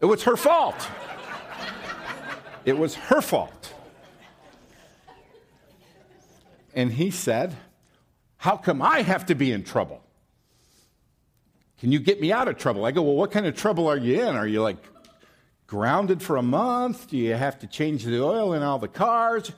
It 0.00 0.06
was 0.06 0.24
her 0.24 0.36
fault. 0.36 0.88
It 2.64 2.76
was 2.76 2.94
her 2.94 3.20
fault. 3.20 3.72
And 6.74 6.92
he 6.92 7.10
said, 7.10 7.56
How 8.36 8.56
come 8.56 8.82
I 8.82 9.02
have 9.02 9.26
to 9.26 9.34
be 9.34 9.52
in 9.52 9.62
trouble? 9.64 10.02
Can 11.78 11.92
you 11.92 11.98
get 11.98 12.20
me 12.20 12.32
out 12.32 12.48
of 12.48 12.58
trouble? 12.58 12.84
I 12.84 12.90
go, 12.90 13.02
Well, 13.02 13.16
what 13.16 13.30
kind 13.30 13.46
of 13.46 13.56
trouble 13.56 13.88
are 13.88 13.96
you 13.96 14.22
in? 14.22 14.36
Are 14.36 14.46
you 14.46 14.62
like 14.62 14.76
grounded 15.66 16.22
for 16.22 16.36
a 16.36 16.42
month? 16.42 17.08
Do 17.08 17.16
you 17.16 17.34
have 17.34 17.58
to 17.60 17.66
change 17.66 18.04
the 18.04 18.22
oil 18.22 18.52
in 18.52 18.62
all 18.62 18.78
the 18.78 18.88
cars? 18.88 19.52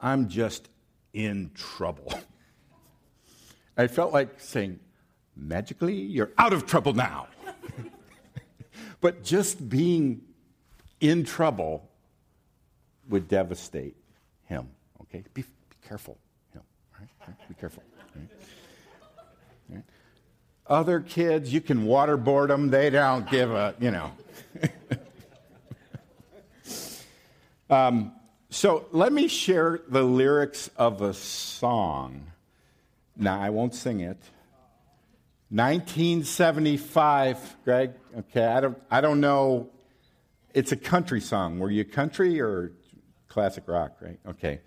I'm 0.00 0.28
just 0.28 0.68
in 1.12 1.50
trouble. 1.54 2.12
I 3.76 3.86
felt 3.86 4.12
like 4.12 4.40
saying, 4.40 4.80
magically, 5.34 5.94
you're 5.94 6.32
out 6.36 6.52
of 6.52 6.66
trouble 6.66 6.92
now. 6.92 7.28
but 9.00 9.24
just 9.24 9.68
being 9.68 10.22
in 11.00 11.24
trouble 11.24 11.88
would 13.08 13.28
devastate 13.28 13.96
him. 14.44 14.68
Okay? 15.02 15.24
Careful. 15.86 16.18
Him. 16.52 16.62
Right? 16.98 17.08
Right? 17.26 17.48
Be 17.48 17.54
careful. 17.54 17.82
Right? 18.14 18.28
Other 20.66 21.00
kids, 21.00 21.52
you 21.52 21.60
can 21.60 21.86
waterboard 21.86 22.48
them. 22.48 22.70
They 22.70 22.88
don't 22.88 23.28
give 23.28 23.50
a, 23.50 23.74
you 23.80 23.90
know. 23.90 24.12
um, 27.70 28.12
so 28.48 28.86
let 28.92 29.12
me 29.12 29.28
share 29.28 29.80
the 29.88 30.02
lyrics 30.02 30.70
of 30.76 31.02
a 31.02 31.12
song. 31.14 32.28
Now, 33.16 33.40
I 33.40 33.50
won't 33.50 33.74
sing 33.74 34.00
it. 34.00 34.18
1975, 35.50 37.56
Greg. 37.64 37.92
Okay, 38.18 38.46
I 38.46 38.60
don't, 38.60 38.78
I 38.90 39.00
don't 39.02 39.20
know. 39.20 39.68
It's 40.54 40.72
a 40.72 40.76
country 40.76 41.20
song. 41.20 41.58
Were 41.58 41.70
you 41.70 41.84
country 41.84 42.40
or 42.40 42.72
classic 43.28 43.64
rock, 43.66 43.96
right? 44.00 44.18
Okay. 44.26 44.60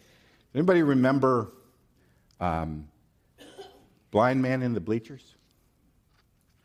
Anybody 0.55 0.81
remember 0.83 1.51
um, 2.39 2.87
Blind 4.09 4.41
Man 4.41 4.61
in 4.61 4.73
the 4.73 4.79
Bleachers? 4.79 5.35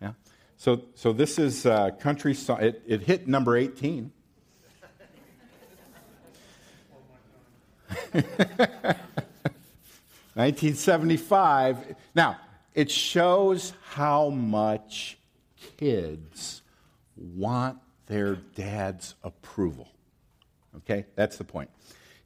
Yeah. 0.00 0.12
So, 0.56 0.82
so 0.94 1.12
this 1.12 1.40
is 1.40 1.66
uh, 1.66 1.90
country 1.98 2.34
song. 2.34 2.62
It, 2.62 2.84
it 2.86 3.02
hit 3.02 3.26
number 3.26 3.56
18. 3.56 4.12
Nineteen 10.36 10.74
seventy-five. 10.74 11.96
Now 12.14 12.38
it 12.74 12.88
shows 12.90 13.72
how 13.82 14.30
much 14.30 15.18
kids 15.76 16.62
want 17.16 17.78
their 18.06 18.36
dad's 18.36 19.16
approval. 19.24 19.88
Okay, 20.76 21.06
that's 21.16 21.36
the 21.36 21.44
point. 21.44 21.68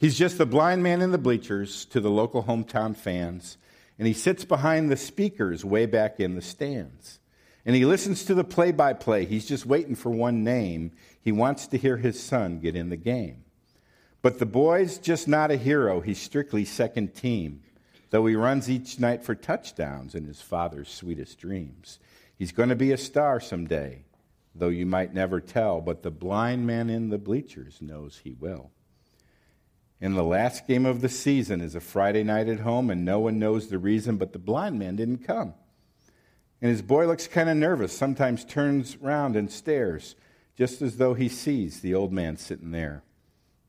He's 0.05 0.19
just 0.19 0.37
the 0.37 0.45
blind 0.45 0.83
man 0.83 1.01
in 1.01 1.13
the 1.13 1.17
bleachers 1.17 1.87
to 1.87 1.99
the 1.99 2.11
local 2.11 2.43
hometown 2.43 2.95
fans, 2.95 3.57
and 3.99 4.07
he 4.07 4.13
sits 4.13 4.45
behind 4.45 4.91
the 4.91 4.99
speakers 4.99 5.65
way 5.65 5.87
back 5.87 6.21
in 6.21 6.35
the 6.35 6.43
stands. 6.43 7.21
And 7.65 7.75
he 7.75 7.87
listens 7.87 8.23
to 8.27 8.35
the 8.35 8.45
play 8.45 8.71
by 8.71 8.93
play. 8.93 9.25
He's 9.25 9.49
just 9.49 9.65
waiting 9.65 9.95
for 9.95 10.11
one 10.11 10.45
name. 10.45 10.93
He 11.23 11.33
wants 11.33 11.69
to 11.69 11.79
hear 11.79 11.97
his 11.97 12.23
son 12.23 12.61
get 12.61 12.77
in 12.77 12.91
the 12.91 12.99
game. 12.99 13.45
But 14.21 14.39
the 14.39 14.45
boy's 14.45 14.99
just 14.99 15.27
not 15.27 15.51
a 15.51 15.57
hero. 15.57 16.03
He's 16.03 16.21
strictly 16.21 16.67
second 16.67 17.15
team, 17.15 17.63
though 18.11 18.27
he 18.27 18.37
runs 18.37 18.69
each 18.69 19.01
night 19.01 19.25
for 19.25 19.35
touchdowns 19.35 20.15
in 20.15 20.27
his 20.27 20.43
father's 20.43 20.91
sweetest 20.91 21.39
dreams. 21.39 21.99
He's 22.37 22.53
going 22.53 22.69
to 22.69 22.77
be 22.77 22.93
a 22.93 22.99
star 22.99 23.41
someday, 23.41 24.05
though 24.55 24.69
you 24.69 24.85
might 24.85 25.15
never 25.15 25.41
tell, 25.41 25.81
but 25.81 26.03
the 26.03 26.11
blind 26.11 26.67
man 26.67 26.91
in 26.91 27.09
the 27.09 27.17
bleachers 27.17 27.81
knows 27.81 28.21
he 28.23 28.35
will. 28.35 28.71
And 30.01 30.17
the 30.17 30.23
last 30.23 30.67
game 30.67 30.85
of 30.87 31.01
the 31.01 31.09
season 31.09 31.61
is 31.61 31.75
a 31.75 31.81
Friday 31.81 32.25
night 32.25 32.49
at 32.49 32.61
home, 32.61 32.91
and 32.91 33.05
no 33.05 33.21
one 33.21 33.39
knows 33.39 33.69
the 33.69 33.79
reason, 33.79 34.17
but 34.17 34.33
the 34.33 34.39
blind 34.39 34.79
man 34.79 34.97
didn't 34.97 35.27
come. 35.27 35.55
And 36.61 36.71
his 36.71 36.83
boy 36.83 37.07
looks 37.07 37.27
kind 37.27 37.49
of 37.49 37.57
nervous, 37.57 37.97
sometimes 37.97 38.45
turns 38.45 38.97
round 38.97 39.37
and 39.37 39.51
stares, 39.51 40.15
just 40.57 40.83
as 40.83 40.97
though 40.97 41.15
he 41.15 41.29
sees 41.29 41.81
the 41.81 41.95
old 41.95 42.13
man 42.13 42.37
sitting 42.37 42.71
there. 42.71 43.03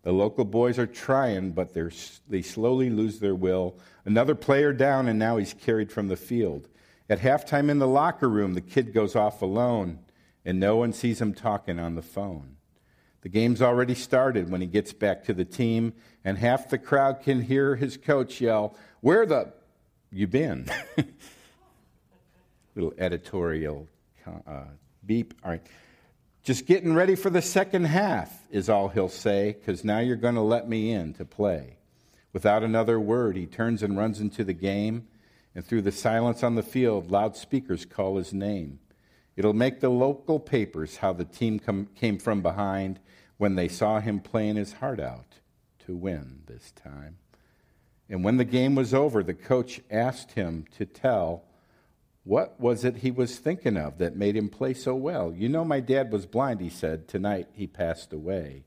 The 0.04 0.12
local 0.12 0.46
boys 0.46 0.78
are 0.78 0.86
trying, 0.86 1.52
but 1.52 1.74
they 1.74 2.42
slowly 2.42 2.90
lose 2.90 3.20
their 3.20 3.36
will. 3.36 3.80
Another 4.06 4.36
player 4.36 4.72
down, 4.72 5.08
and 5.08 5.18
now 5.18 5.38
he's 5.38 5.54
carried 5.54 5.92
from 5.92 6.10
the 6.10 6.16
field. 6.16 6.68
At 7.10 7.20
halftime 7.20 7.70
in 7.70 7.80
the 7.80 7.88
locker 7.88 8.30
room, 8.30 8.54
the 8.54 8.62
kid 8.62 8.94
goes 8.94 9.16
off 9.16 9.42
alone, 9.42 10.00
and 10.44 10.60
no 10.60 10.76
one 10.76 10.94
sees 10.94 11.20
him 11.20 11.34
talking 11.34 11.80
on 11.80 11.96
the 11.96 12.02
phone. 12.02 12.58
The 13.26 13.30
game's 13.30 13.60
already 13.60 13.96
started 13.96 14.52
when 14.52 14.62
he 14.62 14.68
gets 14.68 14.94
back 14.94 15.24
to 15.24 15.34
the 15.34 15.46
team, 15.46 15.94
and 16.24 16.38
half 16.38 16.70
the 16.70 16.78
crowd 16.78 17.22
can 17.24 17.42
hear 17.42 17.76
his 17.76 17.98
coach 17.98 18.40
yell, 18.40 18.78
Where 19.02 19.26
the 19.26 19.52
you 20.12 20.28
been? 20.28 20.70
little 22.76 22.94
editorial 23.00 23.88
uh, 24.28 24.66
beep. 25.04 25.34
All 25.44 25.50
right. 25.50 25.66
Just 26.44 26.68
getting 26.68 26.94
ready 26.94 27.16
for 27.16 27.32
the 27.32 27.42
second 27.42 27.86
half 27.86 28.32
is 28.52 28.70
all 28.70 28.90
he'll 28.90 29.10
say, 29.10 29.54
because 29.54 29.84
now 29.84 29.98
you're 29.98 30.18
going 30.18 30.36
to 30.36 30.42
let 30.42 30.70
me 30.70 30.92
in 30.92 31.16
to 31.16 31.26
play. 31.26 31.78
Without 32.32 32.62
another 32.62 33.00
word, 33.00 33.36
he 33.36 33.48
turns 33.48 33.82
and 33.82 33.98
runs 33.98 34.20
into 34.20 34.44
the 34.44 34.54
game, 34.54 35.08
and 35.56 35.66
through 35.66 35.82
the 35.82 35.92
silence 35.92 36.44
on 36.44 36.54
the 36.54 36.62
field, 36.62 37.10
loudspeakers 37.10 37.86
call 37.86 38.18
his 38.18 38.34
name. 38.34 38.78
It'll 39.36 39.54
make 39.54 39.80
the 39.80 39.90
local 39.90 40.40
papers 40.40 40.98
how 40.98 41.14
the 41.14 41.26
team 41.26 41.60
came 41.96 42.18
from 42.18 42.42
behind 42.42 43.00
when 43.38 43.56
they 43.56 43.68
saw 43.68 44.00
him 44.00 44.20
playing 44.20 44.56
his 44.56 44.74
heart 44.74 45.00
out 45.00 45.40
to 45.86 45.96
win 45.96 46.44
this 46.46 46.72
time. 46.72 47.18
And 48.10 48.24
when 48.24 48.38
the 48.38 48.46
game 48.46 48.76
was 48.76 48.94
over, 48.94 49.24
the 49.24 49.34
coach 49.34 49.82
asked 49.90 50.34
him 50.34 50.66
to 50.78 50.86
tell 50.86 51.44
what 52.24 52.60
was 52.60 52.84
it 52.84 52.98
he 52.98 53.12
was 53.12 53.38
thinking 53.38 53.78
of 53.78 54.00
that 54.00 54.16
made 54.16 54.36
him 54.36 54.50
play 54.50 54.74
so 54.74 54.96
well. 54.96 55.32
You 55.32 55.48
know, 55.48 55.64
my 55.64 55.80
dad 55.80 56.12
was 56.12 56.26
blind, 56.26 56.60
he 56.60 56.70
said. 56.70 57.08
Tonight 57.08 57.50
he 57.54 57.68
passed 57.68 58.14
away. 58.14 58.64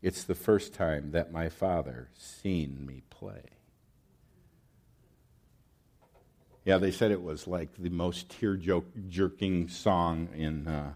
It's 0.00 0.24
the 0.24 0.34
first 0.34 0.72
time 0.74 1.10
that 1.10 1.32
my 1.32 1.48
father 1.48 2.08
seen 2.16 2.86
me 2.86 3.02
play. 3.10 3.42
Yeah, 6.64 6.78
they 6.78 6.90
said 6.90 7.10
it 7.10 7.22
was 7.22 7.46
like 7.46 7.68
the 7.78 7.90
most 7.90 8.30
tear 8.30 8.56
jerking 8.56 9.68
song 9.68 10.28
in, 10.34 10.66
uh, 10.66 10.94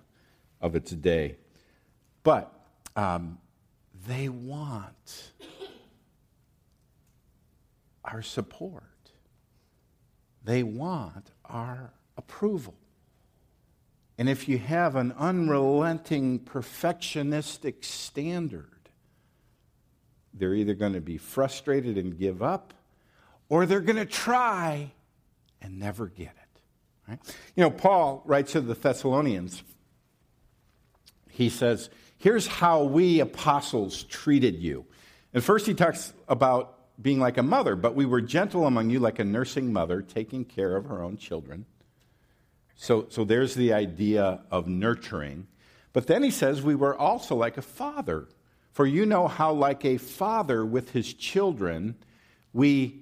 of 0.61 0.75
its 0.75 0.93
day. 0.93 1.37
But 2.23 2.53
um, 2.97 3.39
they 4.07 4.29
want 4.29 5.33
our 8.05 8.23
support, 8.23 8.83
they 10.43 10.63
want 10.63 11.31
our 11.45 11.93
approval. 12.17 12.75
And 14.17 14.29
if 14.29 14.49
you 14.49 14.59
have 14.59 14.97
an 14.97 15.13
unrelenting 15.13 16.41
perfectionistic 16.41 17.85
standard, 17.85 18.89
they're 20.35 20.55
either 20.55 20.75
going 20.75 20.95
to 20.95 21.01
be 21.01 21.19
frustrated 21.19 21.99
and 21.99 22.19
give 22.19 22.43
up, 22.43 22.75
or 23.49 23.65
they're 23.65 23.81
going 23.81 23.97
to 23.97 24.07
try 24.07 24.91
and 25.61 25.79
never 25.79 26.07
get 26.07 26.29
it. 26.29 26.61
Right? 27.09 27.19
You 27.57 27.63
know, 27.65 27.71
Paul 27.71 28.23
writes 28.25 28.53
to 28.53 28.61
the 28.61 28.75
Thessalonians, 28.75 29.63
he 31.31 31.49
says, 31.49 31.91
Here's 32.19 32.47
how 32.47 32.83
we 32.83 33.21
apostles 33.21 34.03
treated 34.05 34.57
you. 34.57 34.85
And 35.33 35.43
first, 35.43 35.67
he 35.67 35.75
talks 35.75 36.13
about 36.27 36.75
being 37.01 37.21
like 37.21 37.39
a 37.39 37.43
mother, 37.43 37.77
but 37.77 37.95
we 37.95 38.07
were 38.07 38.21
gentle 38.21 38.67
among 38.67 38.91
you 38.91 38.99
like 38.99 39.21
a 39.21 39.25
nursing 39.25 39.73
mother, 39.73 40.03
taking 40.03 40.45
care 40.45 40.75
of 40.77 40.87
her 40.87 41.01
own 41.01 41.17
children. 41.17 41.65
So, 42.75 43.07
so 43.09 43.25
there's 43.25 43.55
the 43.55 43.73
idea 43.73 44.41
of 44.51 44.67
nurturing. 44.67 45.47
But 45.93 46.09
then 46.09 46.25
he 46.25 46.31
says, 46.31 46.61
We 46.61 46.75
were 46.75 46.97
also 46.97 47.37
like 47.37 47.57
a 47.57 47.63
father 47.63 48.27
for 48.79 48.87
you 48.87 49.07
know 49.07 49.27
how, 49.27 49.53
like 49.53 49.85
a 49.85 49.97
father 49.97 50.65
with 50.65 50.91
his 50.93 51.13
children, 51.13 51.97
we 52.53 53.01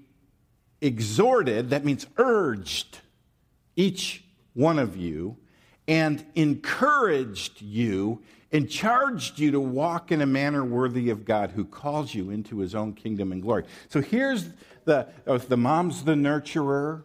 exhorted, 0.81 1.71
that 1.71 1.85
means 1.85 2.07
urged, 2.17 3.01
each 3.77 4.25
one 4.55 4.79
of 4.79 4.97
you, 4.97 5.37
and 5.89 6.25
encouraged 6.35 7.63
you 7.63 8.23
and 8.53 8.71
charged 8.71 9.39
you 9.39 9.51
to 9.51 9.61
walk 9.61 10.13
in 10.13 10.23
a 10.23 10.27
manner 10.27 10.65
worthy 10.65 11.11
of 11.11 11.25
God 11.25 11.51
who 11.51 11.65
calls 11.65 12.15
you 12.15 12.31
into 12.31 12.59
his 12.59 12.75
own 12.75 12.93
kingdom 12.95 13.33
and 13.33 13.43
glory. 13.43 13.65
So 13.89 14.01
here's 14.01 14.49
the, 14.85 15.09
uh, 15.27 15.39
the 15.39 15.57
mom's 15.57 16.05
the 16.05 16.15
nurturer, 16.15 17.03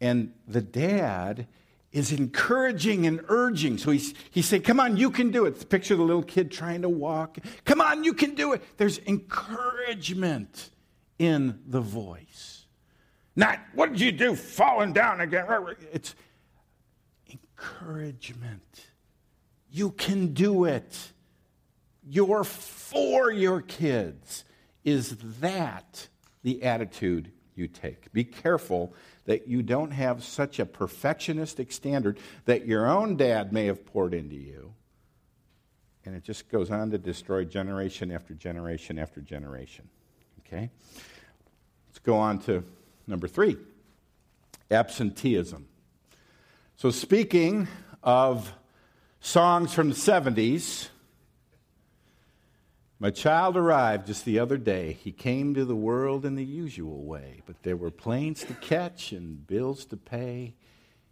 and 0.00 0.32
the 0.46 0.60
dad 0.60 1.46
is 1.90 2.12
encouraging 2.12 3.06
and 3.06 3.24
urging. 3.28 3.78
So 3.78 3.90
he's, 3.90 4.14
he's 4.30 4.46
saying, 4.46 4.62
Come 4.62 4.78
on, 4.78 4.96
you 4.96 5.10
can 5.10 5.30
do 5.30 5.46
it. 5.46 5.68
Picture 5.68 5.96
the 5.96 6.02
little 6.02 6.22
kid 6.22 6.50
trying 6.50 6.82
to 6.82 6.88
walk. 6.88 7.38
Come 7.64 7.80
on, 7.80 8.04
you 8.04 8.12
can 8.12 8.34
do 8.34 8.52
it. 8.52 8.62
There's 8.76 8.98
encouragement 9.06 10.70
in 11.18 11.60
the 11.66 11.80
voice. 11.80 12.66
Not, 13.36 13.60
what 13.74 13.90
did 13.90 14.00
you 14.00 14.12
do, 14.12 14.34
falling 14.34 14.92
down 14.92 15.20
again? 15.20 15.46
It's 15.92 16.14
encouragement. 17.30 18.86
You 19.70 19.90
can 19.90 20.34
do 20.34 20.64
it. 20.64 21.12
You're 22.02 22.44
for 22.44 23.30
your 23.30 23.60
kids. 23.60 24.44
Is 24.84 25.16
that 25.40 26.08
the 26.42 26.62
attitude 26.62 27.32
you 27.54 27.68
take? 27.68 28.10
Be 28.12 28.24
careful 28.24 28.94
that 29.26 29.46
you 29.46 29.62
don't 29.62 29.90
have 29.90 30.24
such 30.24 30.58
a 30.58 30.64
perfectionistic 30.64 31.72
standard 31.72 32.18
that 32.46 32.66
your 32.66 32.88
own 32.88 33.16
dad 33.16 33.52
may 33.52 33.66
have 33.66 33.84
poured 33.84 34.14
into 34.14 34.36
you. 34.36 34.74
And 36.06 36.16
it 36.16 36.24
just 36.24 36.48
goes 36.48 36.70
on 36.70 36.90
to 36.92 36.98
destroy 36.98 37.44
generation 37.44 38.10
after 38.10 38.32
generation 38.32 38.98
after 38.98 39.20
generation. 39.20 39.88
Okay? 40.40 40.70
Let's 41.98 42.06
go 42.06 42.18
on 42.18 42.38
to 42.42 42.62
number 43.08 43.26
three 43.26 43.56
absenteeism. 44.70 45.66
So, 46.76 46.92
speaking 46.92 47.66
of 48.04 48.52
songs 49.18 49.74
from 49.74 49.88
the 49.88 49.96
70s, 49.96 50.90
my 53.00 53.10
child 53.10 53.56
arrived 53.56 54.06
just 54.06 54.24
the 54.24 54.38
other 54.38 54.56
day. 54.56 54.92
He 54.92 55.10
came 55.10 55.54
to 55.54 55.64
the 55.64 55.74
world 55.74 56.24
in 56.24 56.36
the 56.36 56.44
usual 56.44 57.02
way, 57.02 57.42
but 57.46 57.64
there 57.64 57.76
were 57.76 57.90
planes 57.90 58.44
to 58.44 58.54
catch 58.54 59.10
and 59.10 59.44
bills 59.44 59.84
to 59.86 59.96
pay. 59.96 60.54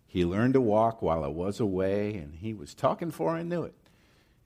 He 0.07 0.25
learned 0.25 0.55
to 0.55 0.61
walk 0.61 1.03
while 1.03 1.25
I 1.25 1.29
was 1.29 1.59
away, 1.59 2.15
and 2.15 2.33
he 2.33 2.55
was 2.55 2.75
talking 2.75 3.09
before 3.09 3.35
I 3.35 3.43
knew 3.43 3.65
it. 3.65 3.75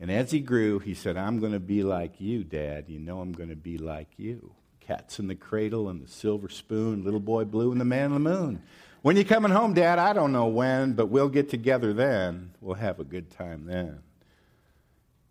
And 0.00 0.10
as 0.10 0.30
he 0.30 0.40
grew, 0.40 0.78
he 0.78 0.94
said, 0.94 1.18
I'm 1.18 1.38
going 1.38 1.52
to 1.52 1.60
be 1.60 1.82
like 1.82 2.18
you, 2.18 2.44
Dad. 2.44 2.86
You 2.88 2.98
know 2.98 3.20
I'm 3.20 3.32
going 3.32 3.50
to 3.50 3.56
be 3.56 3.76
like 3.76 4.08
you. 4.16 4.54
Cats 4.90 5.20
in 5.20 5.28
the 5.28 5.36
cradle 5.36 5.88
and 5.88 6.02
the 6.02 6.10
silver 6.10 6.48
spoon, 6.48 7.04
little 7.04 7.20
boy 7.20 7.44
blue 7.44 7.70
and 7.70 7.80
the 7.80 7.84
man 7.84 8.06
on 8.06 8.24
the 8.24 8.28
moon. 8.28 8.60
When 9.02 9.16
you 9.16 9.24
coming 9.24 9.52
home, 9.52 9.72
Dad? 9.72 10.00
I 10.00 10.12
don't 10.12 10.32
know 10.32 10.48
when, 10.48 10.94
but 10.94 11.06
we'll 11.06 11.28
get 11.28 11.48
together 11.48 11.92
then. 11.92 12.54
We'll 12.60 12.74
have 12.74 12.98
a 12.98 13.04
good 13.04 13.30
time 13.30 13.66
then. 13.66 14.00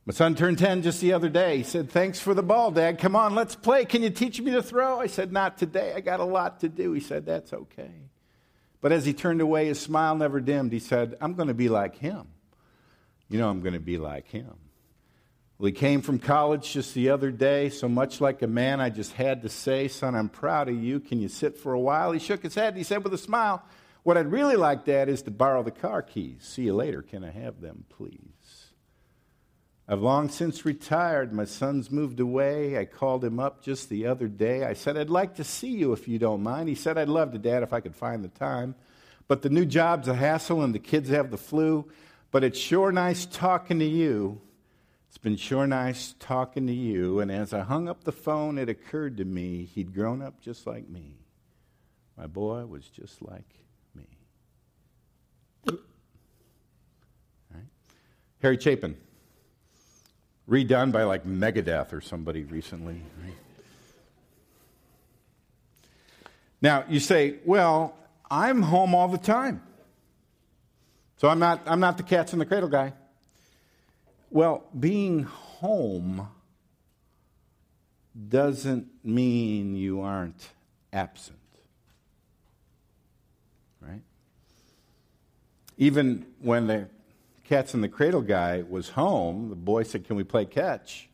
My 0.06 0.14
son 0.14 0.36
turned 0.36 0.60
10 0.60 0.84
just 0.84 1.02
the 1.02 1.12
other 1.12 1.28
day. 1.28 1.58
He 1.58 1.64
said, 1.64 1.92
Thanks 1.92 2.22
for 2.22 2.34
the 2.34 2.42
ball, 2.42 2.72
Dad. 2.72 3.00
Come 3.00 3.18
on, 3.18 3.36
let's 3.36 3.54
play. 3.54 3.84
Can 3.84 4.02
you 4.02 4.10
teach 4.10 4.40
me 4.40 4.52
to 4.52 4.64
throw? 4.64 5.02
I 5.02 5.08
said, 5.08 5.34
Not 5.34 5.58
today. 5.58 5.92
I 5.94 6.00
got 6.00 6.22
a 6.22 6.26
lot 6.26 6.62
to 6.62 6.70
do. 6.70 6.94
He 6.94 7.02
said, 7.02 7.26
That's 7.26 7.52
okay. 7.52 7.92
But 8.80 8.94
as 8.94 9.06
he 9.06 9.12
turned 9.12 9.42
away, 9.42 9.66
his 9.66 9.82
smile 9.82 10.16
never 10.16 10.40
dimmed. 10.40 10.72
He 10.72 10.80
said, 10.80 11.18
I'm 11.20 11.34
going 11.34 11.50
to 11.50 11.54
be 11.54 11.68
like 11.68 11.98
him. 11.98 12.30
You 13.28 13.40
know, 13.40 13.50
I'm 13.50 13.60
going 13.60 13.74
to 13.74 13.80
be 13.82 13.98
like 13.98 14.30
him. 14.30 14.56
Well, 15.60 15.66
he 15.66 15.74
came 15.74 16.02
from 16.02 16.20
college 16.20 16.72
just 16.72 16.94
the 16.94 17.10
other 17.10 17.32
day, 17.32 17.70
so 17.70 17.90
much 17.90 18.22
like 18.22 18.42
a 18.42 18.48
man, 18.48 18.80
I 18.80 18.90
just 18.90 19.12
had 19.12 19.42
to 19.42 19.50
say, 19.50 19.90
Son, 19.90 20.16
I'm 20.16 20.30
proud 20.30 20.70
of 20.70 20.82
you. 20.82 21.02
Can 21.02 21.20
you 21.20 21.28
sit 21.28 21.58
for 21.58 21.74
a 21.74 21.80
while? 21.80 22.14
He 22.14 22.20
shook 22.20 22.44
his 22.44 22.56
head. 22.56 22.70
And 22.70 22.78
he 22.78 22.84
said 22.86 23.04
with 23.04 23.14
a 23.14 23.18
smile, 23.18 23.62
What 24.04 24.16
I'd 24.16 24.32
really 24.32 24.56
like, 24.56 24.86
Dad, 24.86 25.10
is 25.10 25.22
to 25.24 25.32
borrow 25.32 25.62
the 25.62 25.72
car 25.72 26.02
keys. 26.02 26.38
See 26.44 26.62
you 26.62 26.74
later. 26.74 27.02
Can 27.02 27.26
I 27.26 27.32
have 27.32 27.60
them, 27.60 27.84
please? 27.90 28.72
I've 29.86 30.00
long 30.00 30.30
since 30.30 30.64
retired. 30.64 31.34
My 31.34 31.44
son's 31.44 31.92
moved 31.92 32.22
away. 32.22 32.78
I 32.78 32.86
called 32.86 33.26
him 33.26 33.38
up 33.38 33.62
just 33.62 33.90
the 33.90 34.06
other 34.06 34.30
day. 34.30 34.64
I 34.64 34.76
said, 34.76 34.96
I'd 34.96 35.10
like 35.10 35.36
to 35.36 35.44
see 35.44 35.72
you 35.72 35.92
if 35.92 36.08
you 36.08 36.20
don't 36.20 36.42
mind. 36.42 36.70
He 36.70 36.76
said, 36.76 36.98
I'd 36.98 37.10
love 37.10 37.34
to, 37.34 37.38
Dad, 37.38 37.64
if 37.64 37.74
I 37.74 37.82
could 37.82 37.98
find 37.98 38.24
the 38.24 38.30
time. 38.30 38.76
But 39.28 39.42
the 39.42 39.50
new 39.50 39.66
job's 39.66 40.08
a 40.08 40.16
hassle 40.16 40.62
and 40.62 40.74
the 40.74 40.80
kids 40.80 41.10
have 41.10 41.32
the 41.32 41.38
flu. 41.38 41.92
But 42.32 42.46
it's 42.46 42.58
sure 42.58 42.94
nice 42.94 43.26
talking 43.26 43.80
to 43.80 43.86
you. 43.86 44.40
It's 45.10 45.18
been 45.18 45.36
sure 45.36 45.66
nice 45.66 46.14
talking 46.20 46.68
to 46.68 46.74
you. 46.74 47.20
And 47.20 47.32
as 47.32 47.52
I 47.52 47.62
hung 47.62 47.90
up 47.90 48.04
the 48.04 48.12
phone, 48.12 48.60
it 48.60 48.70
occurred 48.70 49.18
to 49.18 49.26
me 49.26 49.66
he'd 49.66 49.94
grown 49.94 50.22
up 50.22 50.40
just 50.40 50.68
like 50.68 50.88
me. 50.88 51.18
My 52.16 52.28
boy 52.28 52.66
was 52.68 52.88
just 52.88 53.22
like 53.22 53.56
me. 53.96 54.06
Right? 55.66 57.64
Harry 58.42 58.60
Chapin 58.60 58.96
redone 60.48 60.92
by 60.92 61.04
like 61.04 61.26
Megadeth 61.26 61.92
or 61.92 62.02
somebody 62.02 62.44
recently. 62.44 63.02
Right? 63.24 63.34
Now, 66.62 66.84
you 66.90 67.00
say, 67.00 67.38
well, 67.46 67.96
I'm 68.30 68.62
home 68.62 68.94
all 68.94 69.08
the 69.08 69.18
time. 69.18 69.64
So 71.18 71.30
I'm 71.30 71.40
not, 71.40 71.62
I'm 71.66 71.80
not 71.80 71.98
the 71.98 72.04
cats 72.04 72.34
in 72.34 72.40
the 72.40 72.46
cradle 72.46 72.70
guy. 72.70 72.94
Well, 74.30 74.66
being 74.78 75.24
home 75.24 76.28
doesn't 78.28 78.88
mean 79.04 79.76
you 79.76 80.02
aren't 80.02 80.50
absent. 80.94 81.38
Right? 83.82 84.02
Even 85.78 86.26
when 86.40 86.68
the 86.68 86.90
Cats 87.46 87.74
in 87.74 87.82
the 87.82 87.90
Cradle 87.90 88.22
guy 88.22 88.64
was 88.70 88.90
home, 88.90 89.50
the 89.50 89.56
boy 89.56 89.82
said, 89.82 90.06
Can 90.06 90.16
we 90.16 90.24
play 90.24 90.46
catch? 90.46 91.10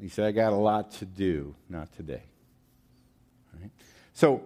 He 0.00 0.08
said, 0.08 0.26
I 0.26 0.32
got 0.32 0.52
a 0.52 0.56
lot 0.56 0.90
to 0.92 1.04
do, 1.04 1.54
not 1.68 1.92
today. 1.92 2.24
Right? 3.60 3.70
So, 4.12 4.42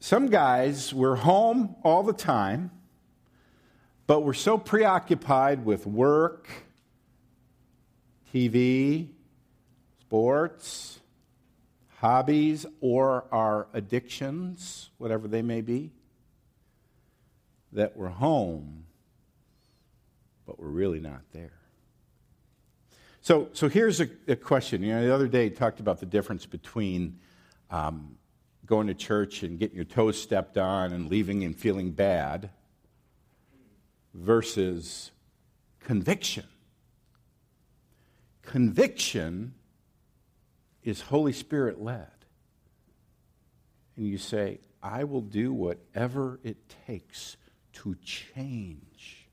some 0.00 0.28
guys 0.28 0.94
were 0.94 1.16
home 1.16 1.76
all 1.82 2.02
the 2.02 2.12
time, 2.12 2.70
but 4.06 4.20
were 4.20 4.34
so 4.34 4.56
preoccupied 4.56 5.64
with 5.64 5.86
work, 5.86 6.48
TV, 8.36 9.08
sports, 10.02 11.00
hobbies 12.00 12.66
or 12.82 13.24
our 13.32 13.66
addictions, 13.72 14.90
whatever 14.98 15.26
they 15.26 15.40
may 15.40 15.62
be, 15.62 15.90
that 17.72 17.96
we're 17.96 18.08
home, 18.08 18.84
but 20.46 20.60
we're 20.60 20.68
really 20.68 21.00
not 21.00 21.22
there. 21.32 21.58
So, 23.22 23.48
so 23.54 23.70
here's 23.70 24.02
a, 24.02 24.08
a 24.28 24.36
question. 24.36 24.82
You 24.82 24.96
know, 24.96 25.06
the 25.06 25.14
other 25.14 25.28
day, 25.28 25.46
I 25.46 25.48
talked 25.48 25.80
about 25.80 25.98
the 25.98 26.06
difference 26.06 26.44
between 26.44 27.18
um, 27.70 28.18
going 28.66 28.88
to 28.88 28.94
church 28.94 29.44
and 29.44 29.58
getting 29.58 29.76
your 29.76 29.86
toes 29.86 30.20
stepped 30.20 30.58
on 30.58 30.92
and 30.92 31.08
leaving 31.08 31.42
and 31.42 31.56
feeling 31.56 31.90
bad 31.90 32.50
versus 34.12 35.10
conviction. 35.80 36.44
Conviction 38.46 39.54
is 40.82 41.02
Holy 41.02 41.32
Spirit 41.32 41.80
led. 41.80 42.08
And 43.96 44.06
you 44.06 44.18
say, 44.18 44.60
I 44.82 45.04
will 45.04 45.20
do 45.20 45.52
whatever 45.52 46.40
it 46.42 46.56
takes 46.86 47.36
to 47.74 47.96
change. 48.02 49.28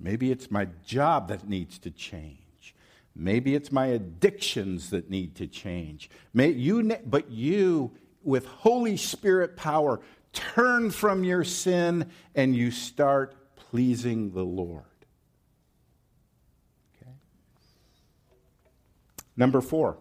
Maybe 0.00 0.30
it's 0.30 0.50
my 0.50 0.68
job 0.86 1.28
that 1.28 1.48
needs 1.48 1.78
to 1.80 1.90
change. 1.90 2.74
Maybe 3.14 3.54
it's 3.56 3.72
my 3.72 3.86
addictions 3.86 4.90
that 4.90 5.10
need 5.10 5.34
to 5.36 5.48
change. 5.48 6.08
May 6.32 6.50
you, 6.50 6.96
but 7.04 7.30
you, 7.30 7.90
with 8.22 8.46
Holy 8.46 8.96
Spirit 8.96 9.56
power, 9.56 10.00
turn 10.32 10.90
from 10.90 11.24
your 11.24 11.42
sin 11.42 12.10
and 12.36 12.54
you 12.54 12.70
start 12.70 13.34
pleasing 13.56 14.30
the 14.30 14.44
Lord. 14.44 14.84
Okay? 17.02 17.10
Number 19.38 19.62
four, 19.62 19.96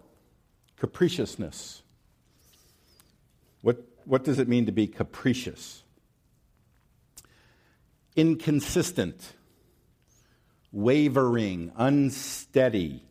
capriciousness. 0.76 1.82
What, 3.62 3.82
what 4.04 4.26
does 4.26 4.40
it 4.40 4.50
mean 4.50 4.66
to 4.66 4.74
be 4.74 4.88
capricious? 4.88 5.84
Inconsistent, 8.18 9.34
wavering, 10.74 11.72
unsteady 11.78 13.08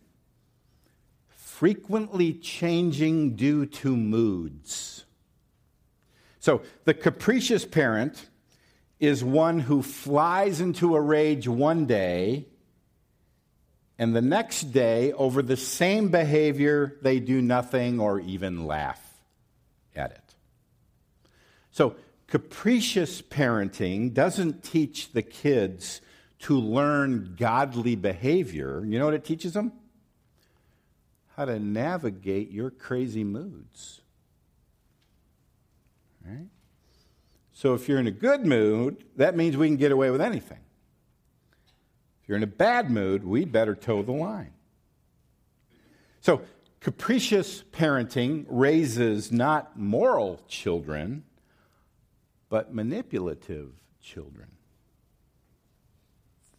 frequently 1.56 2.34
changing 2.34 3.34
due 3.34 3.64
to 3.64 3.96
moods. 3.96 5.06
So, 6.38 6.60
the 6.84 6.92
capricious 6.92 7.64
parent 7.64 8.28
is 9.00 9.24
one 9.24 9.60
who 9.60 9.82
flies 9.82 10.60
into 10.60 10.94
a 10.94 11.00
rage 11.00 11.48
one 11.48 11.86
day, 11.86 12.46
and 13.98 14.14
the 14.14 14.22
next 14.22 14.72
day, 14.72 15.12
over 15.12 15.42
the 15.42 15.56
same 15.56 16.08
behavior, 16.08 16.96
they 17.02 17.18
do 17.20 17.40
nothing 17.40 17.98
or 18.00 18.20
even 18.20 18.66
laugh 18.66 19.02
at 19.94 20.10
it. 20.10 20.34
So, 21.70 21.96
capricious 22.26 23.22
parenting 23.22 24.12
doesn't 24.12 24.62
teach 24.62 25.12
the 25.12 25.22
kids 25.22 26.00
to 26.40 26.58
learn 26.58 27.36
godly 27.38 27.96
behavior. 27.96 28.84
You 28.84 28.98
know 28.98 29.06
what 29.06 29.14
it 29.14 29.24
teaches 29.24 29.54
them? 29.54 29.72
how 31.36 31.44
to 31.44 31.58
navigate 31.58 32.50
your 32.50 32.70
crazy 32.70 33.22
moods. 33.22 34.00
Right? 36.26 36.48
So 37.52 37.74
if 37.74 37.88
you're 37.88 37.98
in 37.98 38.06
a 38.06 38.12
good 38.12 38.44
mood, 38.44 39.04
that 39.16 39.36
means 39.36 39.56
we 39.56 39.68
can 39.68 39.76
get 39.76 39.92
away 39.92 40.10
with 40.10 40.20
anything. 40.20 40.60
You're 42.26 42.36
in 42.36 42.42
a 42.42 42.48
bad 42.48 42.90
mood, 42.90 43.24
we'd 43.24 43.52
better 43.52 43.74
toe 43.74 44.02
the 44.02 44.12
line. 44.12 44.52
So 46.20 46.42
capricious 46.80 47.62
parenting 47.72 48.44
raises 48.48 49.30
not 49.30 49.78
moral 49.78 50.40
children, 50.48 51.24
but 52.48 52.74
manipulative 52.74 53.70
children 54.00 54.48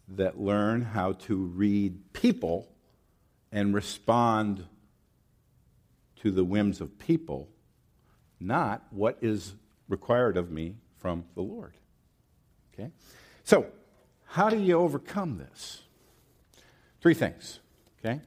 that 0.08 0.40
learn 0.40 0.82
how 0.82 1.12
to 1.12 1.36
read 1.36 2.12
people 2.12 2.68
and 3.52 3.74
respond 3.74 4.64
to 6.16 6.30
the 6.30 6.44
whims 6.44 6.80
of 6.80 6.98
people, 6.98 7.48
not 8.40 8.82
what 8.90 9.18
is 9.20 9.54
required 9.88 10.36
of 10.36 10.50
me 10.50 10.76
from 10.96 11.24
the 11.34 11.42
Lord. 11.42 11.74
Okay? 12.72 12.90
So, 13.44 13.66
how 14.28 14.50
do 14.50 14.58
you 14.58 14.78
overcome 14.78 15.38
this? 15.38 15.82
Three 17.00 17.14
things. 17.14 17.60
Okay? 18.04 18.20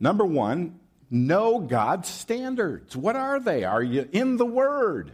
Number 0.00 0.24
one, 0.24 0.80
know 1.10 1.60
God's 1.60 2.08
standards. 2.08 2.96
What 2.96 3.16
are 3.16 3.38
they? 3.38 3.64
Are 3.64 3.82
you 3.82 4.08
in 4.12 4.36
the 4.36 4.46
Word? 4.46 5.12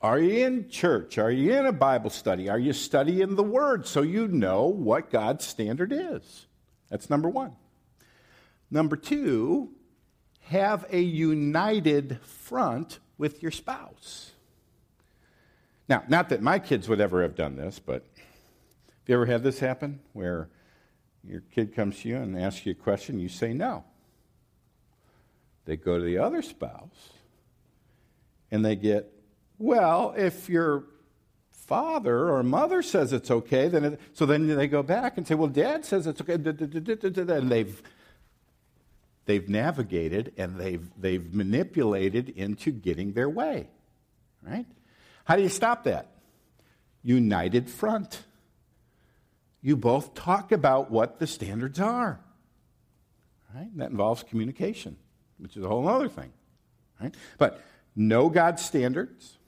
Are 0.00 0.18
you 0.18 0.46
in 0.46 0.68
church? 0.68 1.18
Are 1.18 1.30
you 1.30 1.56
in 1.56 1.66
a 1.66 1.72
Bible 1.72 2.10
study? 2.10 2.48
Are 2.48 2.58
you 2.58 2.72
studying 2.72 3.34
the 3.34 3.42
Word 3.42 3.86
so 3.86 4.02
you 4.02 4.28
know 4.28 4.66
what 4.66 5.10
God's 5.10 5.44
standard 5.44 5.92
is? 5.92 6.46
That's 6.90 7.10
number 7.10 7.28
one. 7.28 7.52
Number 8.70 8.96
two, 8.96 9.70
have 10.42 10.84
a 10.90 11.00
united 11.00 12.20
front 12.20 12.98
with 13.16 13.42
your 13.42 13.50
spouse. 13.50 14.32
Now, 15.88 16.04
not 16.08 16.28
that 16.28 16.42
my 16.42 16.58
kids 16.58 16.88
would 16.88 17.00
ever 17.00 17.22
have 17.22 17.34
done 17.34 17.56
this, 17.56 17.78
but 17.78 18.04
you 19.08 19.14
ever 19.14 19.26
had 19.26 19.42
this 19.42 19.58
happen 19.58 20.00
where 20.12 20.48
your 21.26 21.40
kid 21.52 21.74
comes 21.74 22.00
to 22.00 22.08
you 22.08 22.16
and 22.16 22.38
asks 22.38 22.66
you 22.66 22.72
a 22.72 22.74
question, 22.74 23.18
you 23.18 23.28
say 23.28 23.52
no? 23.52 23.84
They 25.64 25.76
go 25.76 25.98
to 25.98 26.04
the 26.04 26.18
other 26.18 26.42
spouse 26.42 27.10
and 28.50 28.64
they 28.64 28.76
get, 28.76 29.12
well, 29.58 30.14
if 30.16 30.48
your 30.48 30.84
father 31.50 32.30
or 32.30 32.42
mother 32.42 32.82
says 32.82 33.12
it's 33.12 33.30
okay, 33.30 33.68
then 33.68 33.84
it, 33.84 34.00
so 34.14 34.24
then 34.24 34.46
they 34.56 34.66
go 34.66 34.82
back 34.82 35.18
and 35.18 35.26
say, 35.26 35.34
well, 35.34 35.48
dad 35.48 35.84
says 35.84 36.06
it's 36.06 36.20
okay, 36.22 36.34
and 36.34 37.50
they've 37.50 37.82
they've 39.26 39.48
navigated 39.48 40.32
and 40.38 40.56
they've 40.56 40.88
they've 40.98 41.34
manipulated 41.34 42.30
into 42.30 42.70
getting 42.70 43.12
their 43.12 43.28
way, 43.28 43.68
right? 44.42 44.64
How 45.24 45.36
do 45.36 45.42
you 45.42 45.50
stop 45.50 45.84
that? 45.84 46.08
United 47.02 47.68
front. 47.68 48.22
You 49.60 49.76
both 49.76 50.14
talk 50.14 50.52
about 50.52 50.90
what 50.90 51.18
the 51.18 51.26
standards 51.26 51.80
are, 51.80 52.20
right? 53.54 53.68
that 53.76 53.90
involves 53.90 54.22
communication, 54.22 54.96
which 55.38 55.56
is 55.56 55.64
a 55.64 55.68
whole 55.68 55.88
other 55.88 56.08
thing, 56.08 56.32
right? 57.00 57.14
But 57.38 57.60
know 57.96 58.28
God's 58.28 58.64
standards 58.64 59.38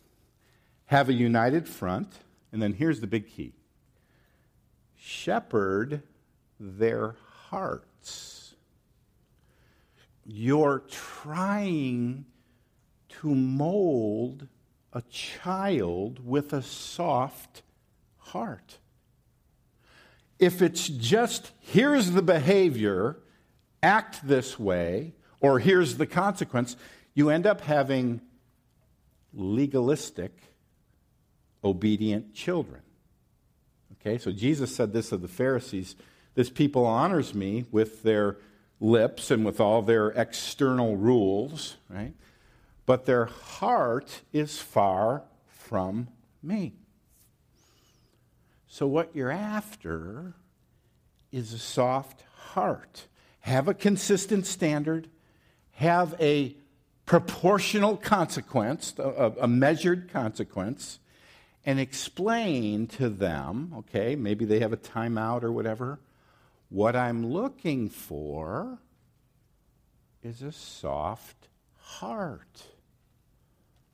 have 0.87 1.09
a 1.09 1.13
united 1.13 1.69
front, 1.69 2.13
and 2.53 2.61
then 2.61 2.73
here's 2.73 3.01
the 3.01 3.07
big 3.07 3.29
key 3.29 3.53
shepherd 4.97 6.03
their 6.59 7.17
hearts. 7.49 8.55
You're 10.27 10.83
trying 10.91 12.27
to 13.21 13.35
mold 13.35 14.47
a 14.93 15.03
child 15.03 16.25
with 16.25 16.53
a 16.53 16.63
soft 16.63 17.63
heart. 18.19 18.79
If 20.41 20.63
it's 20.63 20.89
just, 20.89 21.53
here's 21.61 22.13
the 22.13 22.23
behavior, 22.23 23.19
act 23.83 24.27
this 24.27 24.59
way, 24.59 25.15
or 25.41 25.59
here's 25.59 25.99
the 25.99 26.07
consequence, 26.07 26.77
you 27.15 27.31
end 27.31 27.47
up 27.47 27.61
having 27.61 28.23
legalistic 29.35 30.33
obedient 31.63 32.35
children. 32.35 32.81
Okay, 34.01 34.17
so 34.17 34.33
Jesus 34.33 34.75
said 34.75 34.93
this 34.93 35.13
of 35.13 35.21
the 35.21 35.29
Pharisees 35.29 35.95
this 36.35 36.49
people 36.49 36.87
honors 36.87 37.35
me 37.35 37.67
with 37.71 38.03
their 38.03 38.39
lips 38.79 39.31
and 39.31 39.45
with 39.45 39.61
all 39.61 39.83
their 39.83 40.09
external 40.11 40.97
rules, 40.97 41.77
right? 41.89 42.15
But 42.87 43.05
their 43.05 43.27
heart 43.27 44.23
is 44.33 44.59
far 44.59 45.25
from 45.49 46.09
me. 46.43 46.80
So, 48.73 48.87
what 48.87 49.17
you're 49.17 49.33
after 49.33 50.35
is 51.33 51.53
a 51.53 51.59
soft 51.59 52.23
heart. 52.53 53.09
Have 53.41 53.67
a 53.67 53.75
consistent 53.75 54.47
standard, 54.47 55.09
have 55.73 56.15
a 56.21 56.55
proportional 57.05 57.97
consequence, 57.97 58.95
a, 58.97 59.33
a 59.41 59.49
measured 59.49 60.09
consequence, 60.13 61.01
and 61.67 61.81
explain 61.81 62.87
to 62.87 63.09
them, 63.09 63.75
okay, 63.79 64.15
maybe 64.15 64.45
they 64.45 64.61
have 64.61 64.73
a 64.73 64.77
timeout 64.77 65.43
or 65.43 65.51
whatever, 65.51 65.99
what 66.69 66.95
I'm 66.95 67.27
looking 67.27 67.89
for 67.89 68.79
is 70.23 70.43
a 70.43 70.53
soft 70.53 71.49
heart. 71.77 72.63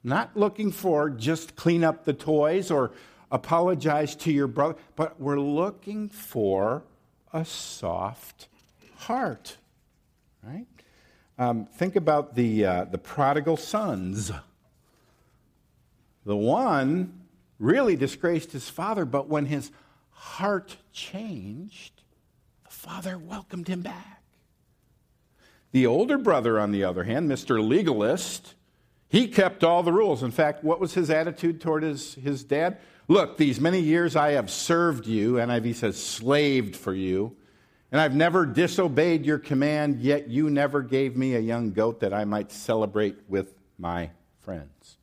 Not 0.05 0.37
looking 0.37 0.71
for 0.71 1.09
just 1.09 1.57
clean 1.57 1.83
up 1.83 2.05
the 2.05 2.12
toys 2.12 2.71
or 2.71 2.93
apologize 3.31 4.15
to 4.17 4.33
your 4.33 4.47
brother, 4.47 4.77
but 4.95 5.21
we're 5.21 5.41
looking 5.41 6.09
for 6.09 6.83
a 7.33 7.45
soft 7.45 8.49
heart, 8.97 9.57
right? 10.43 10.67
Um, 11.39 11.67
think 11.67 11.97
about 11.97 12.35
the, 12.35 12.65
uh, 12.65 12.85
the 12.85 12.99
prodigal 12.99 13.57
sons. 13.57 14.33
The 16.25 16.37
one 16.37 17.21
really 17.59 17.97
disgraced 17.97 18.53
his 18.53 18.69
father, 18.69 19.05
but 19.05 19.29
when 19.29 19.47
his 19.47 19.71
heart 20.11 20.77
changed, 20.93 22.03
the 22.65 22.71
father 22.71 23.19
welcomed 23.19 23.69
him 23.69 23.83
back. 23.83 24.23
The 25.73 25.87
older 25.87 26.17
brother, 26.17 26.59
on 26.59 26.73
the 26.73 26.85
other 26.85 27.05
hand, 27.05 27.31
Mr. 27.31 27.62
Legalist, 27.62 28.55
he 29.09 29.29
kept 29.29 29.62
all 29.62 29.83
the 29.83 29.93
rules. 29.93 30.23
In 30.23 30.31
fact, 30.31 30.65
what 30.65 30.81
was 30.81 30.95
his 30.95 31.11
attitude 31.11 31.61
toward 31.61 31.83
his, 31.83 32.15
his 32.15 32.45
dad? 32.45 32.79
Look, 33.09 33.37
these 33.37 33.61
many 33.61 33.81
years 33.81 34.16
I 34.16 34.33
have 34.33 34.51
served 34.51 35.07
you, 35.07 35.35
NIV 35.35 35.77
says 35.77 36.03
slaved 36.03 36.75
for 36.75 36.92
you, 36.92 37.37
and 37.92 38.01
I've 38.01 38.16
never 38.16 38.45
disobeyed 38.45 39.25
your 39.25 39.38
command, 39.38 40.01
yet 40.01 40.29
you 40.29 40.51
never 40.51 40.83
gave 40.83 41.16
me 41.16 41.35
a 41.35 41.40
young 41.40 41.73
goat 41.73 42.01
that 42.01 42.12
I 42.12 42.25
might 42.25 42.51
celebrate 42.51 43.16
with 43.29 43.55
my 43.79 44.11
friends. 44.40 44.97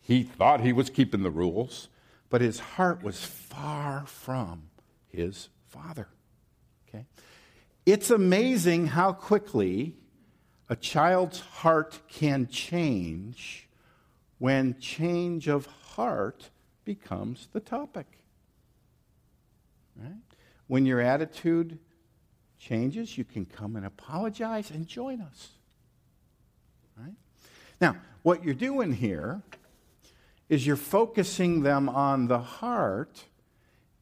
He 0.00 0.22
thought 0.22 0.60
he 0.60 0.74
was 0.74 0.90
keeping 0.90 1.22
the 1.22 1.30
rules, 1.30 1.88
but 2.28 2.42
his 2.42 2.58
heart 2.58 3.02
was 3.02 3.24
far 3.24 4.04
from 4.06 4.64
his 5.08 5.48
father. 5.68 6.08
Okay? 6.88 7.06
It's 7.86 8.10
amazing 8.10 8.88
how 8.88 9.12
quickly 9.12 9.94
a 10.68 10.76
child's 10.76 11.40
heart 11.40 11.98
can 12.08 12.46
change 12.48 13.65
when 14.38 14.78
change 14.78 15.48
of 15.48 15.66
heart 15.66 16.50
becomes 16.84 17.48
the 17.52 17.60
topic. 17.60 18.06
Right? 19.96 20.12
When 20.66 20.84
your 20.84 21.00
attitude 21.00 21.78
changes, 22.58 23.16
you 23.16 23.24
can 23.24 23.46
come 23.46 23.76
and 23.76 23.86
apologize 23.86 24.70
and 24.70 24.86
join 24.86 25.20
us. 25.20 25.50
Right? 26.98 27.14
Now, 27.80 27.96
what 28.22 28.44
you're 28.44 28.54
doing 28.54 28.92
here 28.92 29.42
is 30.48 30.66
you're 30.66 30.76
focusing 30.76 31.62
them 31.62 31.88
on 31.88 32.28
the 32.28 32.38
heart, 32.38 33.24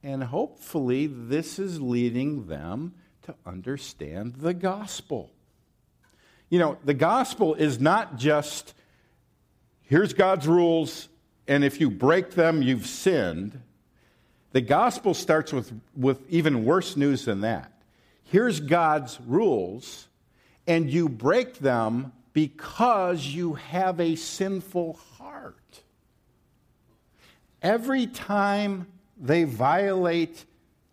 and 0.02 0.22
hopefully, 0.24 1.06
this 1.06 1.58
is 1.58 1.80
leading 1.80 2.46
them 2.46 2.94
to 3.22 3.34
understand 3.46 4.34
the 4.36 4.52
gospel. 4.52 5.30
You 6.50 6.58
know, 6.58 6.78
the 6.84 6.94
gospel 6.94 7.54
is 7.54 7.80
not 7.80 8.16
just 8.16 8.74
here's 9.84 10.12
God's 10.12 10.46
rules, 10.46 11.08
and 11.46 11.64
if 11.64 11.80
you 11.80 11.90
break 11.90 12.32
them, 12.32 12.62
you've 12.62 12.86
sinned. 12.86 13.60
The 14.52 14.60
gospel 14.60 15.14
starts 15.14 15.52
with, 15.52 15.72
with 15.96 16.20
even 16.30 16.64
worse 16.64 16.96
news 16.96 17.24
than 17.24 17.40
that. 17.42 17.72
Here's 18.24 18.60
God's 18.60 19.20
rules, 19.26 20.08
and 20.66 20.90
you 20.90 21.08
break 21.08 21.58
them 21.58 22.12
because 22.32 23.26
you 23.26 23.54
have 23.54 24.00
a 24.00 24.16
sinful 24.16 24.94
heart. 25.18 25.82
Every 27.62 28.06
time 28.06 28.86
they 29.16 29.44
violate 29.44 30.44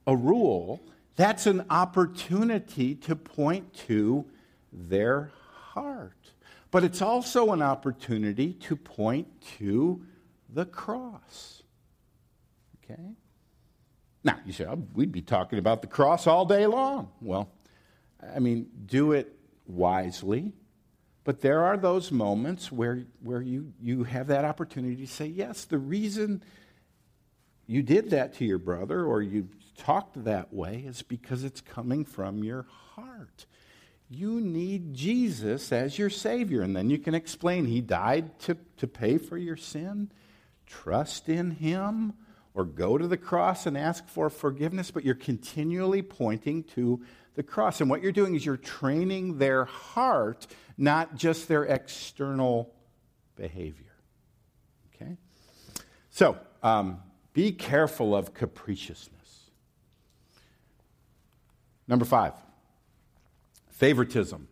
a 0.08 0.16
rule, 0.16 0.82
that's 1.16 1.46
an 1.46 1.66
opportunity 1.70 2.96
to 2.96 3.16
point 3.16 3.74
to 3.88 4.26
their 4.72 5.32
heart. 5.74 6.21
But 6.72 6.86
it's 6.86 7.02
also 7.02 7.52
an 7.52 7.62
opportunity 7.62 8.54
to 8.54 8.76
point 8.78 9.28
to 9.60 10.02
the 10.50 10.66
cross. 10.66 11.64
Okay? 12.84 13.16
Now, 14.24 14.40
you 14.46 14.54
say, 14.54 14.66
oh, 14.66 14.82
we'd 14.94 15.12
be 15.12 15.22
talking 15.22 15.60
about 15.60 15.82
the 15.82 15.88
cross 15.88 16.28
all 16.28 16.46
day 16.46 16.66
long. 16.66 17.12
Well, 17.22 17.52
I 18.36 18.40
mean, 18.40 18.70
do 18.86 19.12
it 19.12 19.36
wisely. 19.66 20.54
But 21.24 21.42
there 21.42 21.64
are 21.64 21.78
those 21.78 22.12
moments 22.12 22.72
where, 22.72 23.04
where 23.22 23.42
you, 23.42 23.74
you 23.80 24.04
have 24.06 24.28
that 24.28 24.46
opportunity 24.46 24.96
to 24.96 25.08
say, 25.08 25.28
yes, 25.28 25.66
the 25.66 25.78
reason 25.78 26.44
you 27.68 27.84
did 27.84 28.10
that 28.10 28.34
to 28.36 28.46
your 28.46 28.58
brother 28.58 29.06
or 29.06 29.22
you 29.22 29.50
talked 29.78 30.24
that 30.24 30.54
way 30.54 30.84
is 30.86 31.02
because 31.02 31.44
it's 31.44 31.62
coming 31.62 32.06
from 32.06 32.44
your 32.44 32.66
heart. 32.96 33.46
You 34.14 34.42
need 34.42 34.94
Jesus 34.94 35.72
as 35.72 35.98
your 35.98 36.10
Savior. 36.10 36.62
And 36.62 36.76
then 36.76 36.90
you 36.90 37.00
can 37.00 37.16
explain 37.16 37.66
He 37.66 37.80
died 37.80 38.38
to, 38.42 38.58
to 38.76 38.86
pay 38.86 39.18
for 39.18 39.38
your 39.38 39.56
sin. 39.56 40.12
Trust 40.68 41.30
in 41.30 41.52
Him 41.52 42.14
or 42.54 42.66
go 42.66 42.98
to 42.98 43.08
the 43.08 43.16
cross 43.16 43.66
and 43.66 43.78
ask 43.78 44.06
for 44.10 44.30
forgiveness, 44.30 44.92
but 44.92 45.06
you're 45.06 45.16
continually 45.16 46.02
pointing 46.02 46.64
to 46.64 47.02
the 47.36 47.44
cross. 47.44 47.80
And 47.80 47.90
what 47.90 48.04
you're 48.04 48.12
doing 48.12 48.36
is 48.36 48.46
you're 48.46 48.58
training 48.58 49.38
their 49.38 49.64
heart, 49.64 50.46
not 50.78 51.16
just 51.16 51.48
their 51.48 51.64
external 51.64 52.76
behavior. 53.38 53.96
Okay? 54.94 55.16
So, 56.10 56.38
um, 56.62 57.00
be 57.32 57.54
careful 57.54 58.14
of 58.14 58.34
capriciousness. 58.34 59.52
Number 61.88 62.04
five, 62.04 62.34
favoritism 63.82 64.48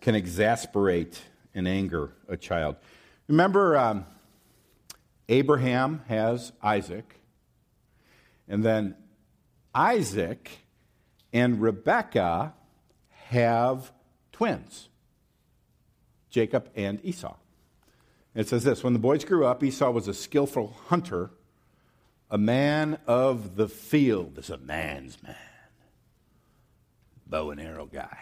can 0.00 0.14
exasperate 0.14 1.20
and 1.52 1.66
anger 1.66 2.12
a 2.28 2.36
child. 2.36 2.76
Remember, 3.26 3.76
um, 3.76 4.06
Abraham 5.28 6.02
has 6.06 6.52
Isaac, 6.62 7.16
and 8.46 8.64
then 8.64 8.94
Isaac 9.74 10.48
and 11.32 11.60
Rebekah 11.60 12.54
have 13.30 13.90
twins, 14.30 14.88
Jacob 16.30 16.70
and 16.76 17.04
Esau. 17.04 17.34
It 18.32 18.46
says 18.46 18.62
this 18.62 18.84
When 18.84 18.92
the 18.92 19.00
boys 19.00 19.24
grew 19.24 19.44
up, 19.44 19.64
Esau 19.64 19.90
was 19.90 20.06
a 20.06 20.14
skillful 20.14 20.76
hunter 20.86 21.32
a 22.30 22.38
man 22.38 22.98
of 23.08 23.56
the 23.56 23.66
field 23.66 24.38
is 24.38 24.50
a 24.50 24.58
man's 24.58 25.20
man. 25.20 25.34
Bow 27.28 27.50
and 27.50 27.60
arrow 27.60 27.86
guy. 27.86 28.18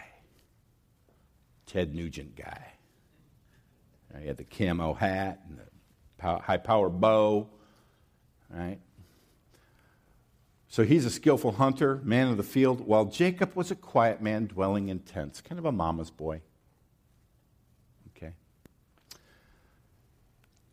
Ted 1.65 1.93
Nugent 1.93 2.35
guy. 2.35 2.73
He 4.19 4.27
had 4.27 4.37
the 4.37 4.43
camo 4.43 4.93
hat 4.93 5.41
and 5.47 5.59
the 5.59 6.39
high 6.39 6.57
power 6.57 6.89
bow, 6.89 7.47
right? 8.49 8.79
So 10.69 10.83
he's 10.83 11.05
a 11.05 11.09
skillful 11.09 11.53
hunter, 11.53 12.01
man 12.03 12.27
of 12.27 12.37
the 12.37 12.43
field, 12.43 12.81
while 12.81 13.05
Jacob 13.05 13.55
was 13.55 13.71
a 13.71 13.75
quiet 13.75 14.21
man 14.21 14.47
dwelling 14.47 14.89
in 14.89 14.99
tents, 14.99 15.41
kind 15.41 15.59
of 15.59 15.65
a 15.65 15.71
mama's 15.71 16.11
boy. 16.11 16.41
Okay. 18.15 18.33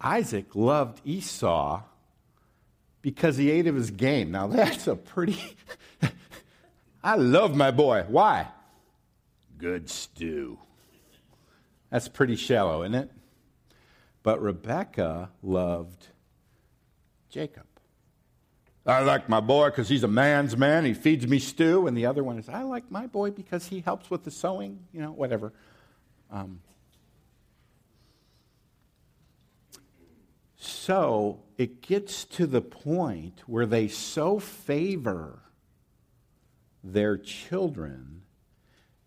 Isaac 0.01 0.55
loved 0.55 1.01
Esau 1.05 1.83
because 3.03 3.37
he 3.37 3.51
ate 3.51 3.67
of 3.67 3.75
his 3.75 3.91
game. 3.91 4.31
Now, 4.31 4.47
that's 4.49 4.87
a 4.87 4.97
pretty. 4.97 5.39
I 7.05 7.17
love 7.17 7.55
my 7.55 7.71
boy. 7.71 8.05
Why? 8.09 8.49
Good 9.59 9.89
stew. 9.89 10.59
That's 11.91 12.09
pretty 12.09 12.35
shallow, 12.35 12.83
isn't 12.83 12.95
it? 12.95 13.11
But 14.23 14.41
Rebecca 14.41 15.31
loved 15.43 16.09
Jacob. 17.29 17.67
I 18.87 19.03
like 19.03 19.29
my 19.29 19.41
boy 19.41 19.69
because 19.69 19.89
he's 19.89 20.03
a 20.03 20.09
man's 20.09 20.57
man. 20.57 20.85
He 20.85 20.95
feeds 20.95 21.27
me 21.27 21.39
stew. 21.39 21.87
And 21.87 21.97
the 21.97 22.07
other 22.07 22.25
one 22.25 22.39
is, 22.39 22.49
I 22.49 22.63
like 22.63 22.91
my 22.91 23.07
boy 23.07 23.31
because 23.31 23.67
he 23.67 23.81
helps 23.81 24.11
with 24.11 24.25
the 24.25 24.31
sewing, 24.31 24.81
you 24.93 25.01
know, 25.01 25.13
whatever. 25.13 25.53
Um, 26.31 26.61
So 30.65 31.41
it 31.59 31.83
gets 31.83 32.25
to 32.25 32.47
the 32.47 32.63
point 32.63 33.43
where 33.47 33.67
they 33.67 33.89
so 33.89 34.39
favor 34.39 35.44
their 36.85 37.17
children 37.17 38.23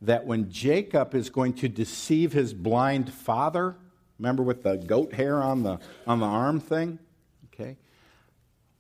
that 0.02 0.26
when 0.26 0.52
Jacob 0.52 1.16
is 1.16 1.30
going 1.30 1.54
to 1.54 1.70
deceive 1.70 2.34
his 2.34 2.54
blind 2.54 3.13
father, 3.13 3.76
remember 4.20 4.44
with 4.44 4.63
the 4.63 4.78
goat 4.78 5.13
hair 5.13 5.42
on 5.42 5.63
the, 5.63 5.80
on 6.06 6.20
the 6.20 6.26
arm 6.26 6.60
thing? 6.60 7.00
Okay. 7.54 7.78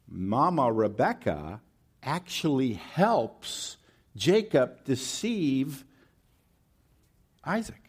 Mama 0.07 0.71
Rebecca 0.71 1.61
actually 2.03 2.73
helps 2.73 3.77
Jacob 4.15 4.83
deceive 4.85 5.83
Isaac, 7.43 7.81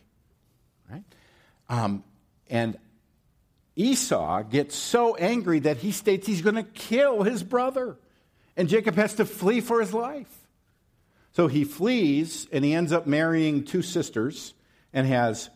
right? 0.90 1.04
Um, 1.68 2.04
and 2.48 2.78
Esau 3.76 4.42
gets 4.42 4.74
so 4.74 5.14
angry 5.16 5.60
that 5.60 5.78
he 5.78 5.92
states 5.92 6.26
he's 6.26 6.42
going 6.42 6.56
to 6.56 6.62
kill 6.62 7.22
his 7.22 7.42
brother. 7.42 7.96
And 8.56 8.68
Jacob 8.68 8.96
has 8.96 9.14
to 9.14 9.24
flee 9.24 9.60
for 9.60 9.80
his 9.80 9.94
life. 9.94 10.37
So 11.38 11.46
he 11.46 11.62
flees 11.62 12.48
and 12.50 12.64
he 12.64 12.74
ends 12.74 12.90
up 12.90 13.06
marrying 13.06 13.62
two 13.62 13.80
sisters 13.80 14.54
and 14.92 15.06
has 15.06 15.50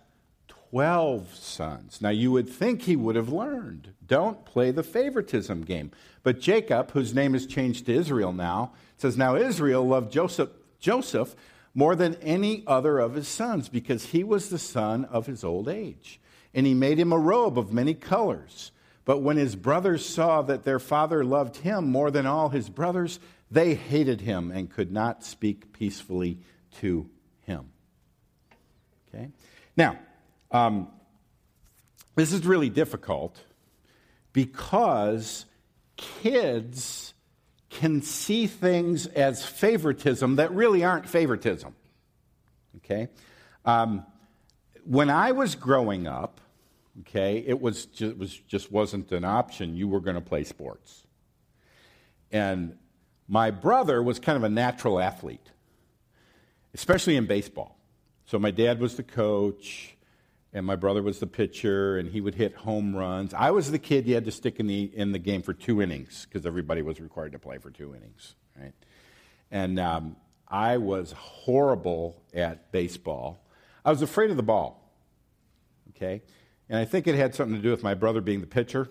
12 0.71 1.35
sons. 1.35 2.01
Now 2.01 2.11
you 2.11 2.31
would 2.31 2.49
think 2.49 2.83
he 2.83 2.95
would 2.95 3.17
have 3.17 3.31
learned. 3.31 3.93
Don't 4.07 4.45
play 4.45 4.71
the 4.71 4.85
favoritism 4.85 5.63
game. 5.63 5.91
But 6.23 6.39
Jacob, 6.39 6.93
whose 6.93 7.17
name 7.17 7.35
is 7.35 7.49
changed 7.49 7.87
to 7.87 7.95
Israel 7.95 8.33
now, 8.33 8.75
says, 8.97 9.19
Now 9.19 9.35
Israel 9.35 9.85
loved 9.85 10.13
Joseph, 10.13 10.51
Joseph 10.79 11.35
more 11.75 11.97
than 11.97 12.15
any 12.23 12.63
other 12.65 13.01
of 13.01 13.15
his 13.15 13.27
sons, 13.27 13.69
because 13.69 14.07
he 14.07 14.23
was 14.23 14.51
the 14.51 14.61
son 14.61 15.05
of 15.07 15.27
his 15.27 15.43
old 15.43 15.69
age. 15.69 16.21
And 16.55 16.65
he 16.65 16.75
made 16.75 17.01
him 17.01 17.13
a 17.13 17.19
robe 17.19 17.59
of 17.59 17.73
many 17.73 17.95
colors. 17.95 18.71
But 19.05 19.19
when 19.19 19.37
his 19.37 19.57
brothers 19.57 20.09
saw 20.09 20.43
that 20.43 20.63
their 20.63 20.79
father 20.79 21.25
loved 21.25 21.57
him 21.57 21.91
more 21.91 22.13
than 22.13 22.25
all 22.25 22.51
his 22.51 22.69
brothers, 22.69 23.19
they 23.53 23.75
hated 23.75 24.21
him 24.23 24.51
and 24.51 24.71
could 24.71 24.91
not 24.91 25.25
speak 25.25 25.73
peacefully 25.73 26.39
to 26.81 27.09
him. 27.43 27.71
Okay? 29.09 29.29
Now, 29.77 29.99
um, 30.51 30.89
this 32.15 32.33
is 32.33 32.47
really 32.47 32.71
difficult 32.71 33.39
because 34.33 35.45
kids 35.97 37.13
can 37.69 38.03
see 38.03 38.47
things 38.47 39.07
as 39.07 39.45
favoritism 39.45 40.37
that 40.37 40.53
really 40.53 40.83
aren't 40.83 41.09
favoritism. 41.09 41.75
Okay? 42.79 43.09
Um, 43.65 44.07
when 44.85 45.11
I 45.11 45.33
was 45.33 45.55
growing 45.55 46.07
up, 46.07 46.41
okay, 47.01 47.45
it 47.47 47.61
was 47.61 47.87
just, 47.87 48.17
was 48.17 48.35
just 48.35 48.73
wasn't 48.73 49.13
an 49.13 49.25
option. 49.25 49.77
You 49.77 49.89
were 49.89 50.01
going 50.01 50.17
to 50.17 50.23
play 50.23 50.45
sports. 50.45 51.07
And 52.31 52.77
my 53.33 53.51
brother 53.51 54.03
was 54.03 54.19
kind 54.19 54.37
of 54.37 54.45
a 54.45 54.51
natural 54.51 55.01
athlete, 55.01 55.53
especially 56.75 57.17
in 57.17 57.25
baseball. 57.25 57.79
So 58.27 58.39
my 58.39 58.51
dad 58.51 58.79
was 58.79 58.97
the 58.97 59.03
coach 59.03 59.97
and 60.53 60.67
my 60.67 60.77
brother 60.77 61.03
was 61.03 61.19
the 61.19 61.27
pitcher, 61.27 61.97
and 61.97 62.11
he 62.11 62.21
would 62.21 62.35
hit 62.35 62.55
home 62.55 62.95
runs. 62.95 63.33
I 63.33 63.51
was 63.51 63.71
the 63.71 63.79
kid 63.79 64.07
you 64.07 64.15
had 64.15 64.27
to 64.27 64.31
stick 64.31 64.61
in 64.61 64.67
the 64.67 64.83
in 64.95 65.13
the 65.13 65.19
game 65.19 65.41
for 65.41 65.55
two 65.55 65.81
innings 65.81 66.27
because 66.27 66.45
everybody 66.45 66.83
was 66.83 67.01
required 67.01 67.33
to 67.33 67.39
play 67.39 67.57
for 67.57 67.71
two 67.71 67.95
innings, 67.95 68.35
right? 68.61 68.75
And 69.51 69.81
um, 69.81 70.17
I 70.47 70.77
was 70.77 71.13
horrible 71.13 72.23
at 72.35 72.71
baseball. 72.71 73.43
I 73.83 73.89
was 73.89 74.03
afraid 74.03 74.31
of 74.31 74.37
the 74.37 74.43
ball, 74.43 74.93
okay, 75.97 76.21
and 76.69 76.79
I 76.79 76.85
think 76.85 77.07
it 77.07 77.15
had 77.15 77.35
something 77.35 77.57
to 77.57 77.63
do 77.63 77.71
with 77.71 77.83
my 77.83 77.95
brother 77.95 78.21
being 78.21 78.43
the 78.43 78.47
pitcher. 78.47 78.91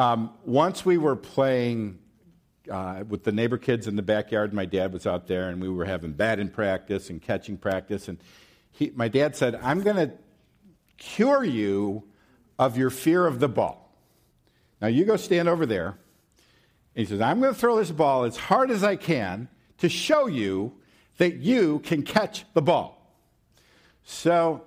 Um, 0.00 0.30
once 0.46 0.82
we 0.82 0.96
were 0.96 1.14
playing 1.14 1.98
uh, 2.70 3.04
with 3.06 3.24
the 3.24 3.32
neighbor 3.32 3.58
kids 3.58 3.86
in 3.86 3.96
the 3.96 4.02
backyard. 4.02 4.54
My 4.54 4.64
dad 4.64 4.94
was 4.94 5.06
out 5.06 5.26
there, 5.26 5.50
and 5.50 5.60
we 5.60 5.68
were 5.68 5.84
having 5.84 6.12
batting 6.12 6.48
practice 6.48 7.10
and 7.10 7.20
catching 7.20 7.58
practice. 7.58 8.08
And 8.08 8.18
he, 8.70 8.92
my 8.94 9.08
dad 9.08 9.36
said, 9.36 9.56
I'm 9.56 9.82
going 9.82 9.96
to 9.96 10.12
cure 10.96 11.44
you 11.44 12.04
of 12.58 12.78
your 12.78 12.88
fear 12.88 13.26
of 13.26 13.40
the 13.40 13.48
ball. 13.48 13.94
Now, 14.80 14.88
you 14.88 15.04
go 15.04 15.16
stand 15.16 15.48
over 15.50 15.66
there. 15.66 15.88
And 15.88 15.98
he 16.94 17.04
says, 17.04 17.20
I'm 17.20 17.38
going 17.40 17.52
to 17.52 17.58
throw 17.58 17.76
this 17.76 17.90
ball 17.90 18.24
as 18.24 18.36
hard 18.36 18.70
as 18.70 18.82
I 18.82 18.96
can 18.96 19.48
to 19.78 19.90
show 19.90 20.26
you 20.26 20.72
that 21.18 21.36
you 21.36 21.80
can 21.80 22.04
catch 22.04 22.46
the 22.54 22.62
ball. 22.62 23.14
So 24.02 24.64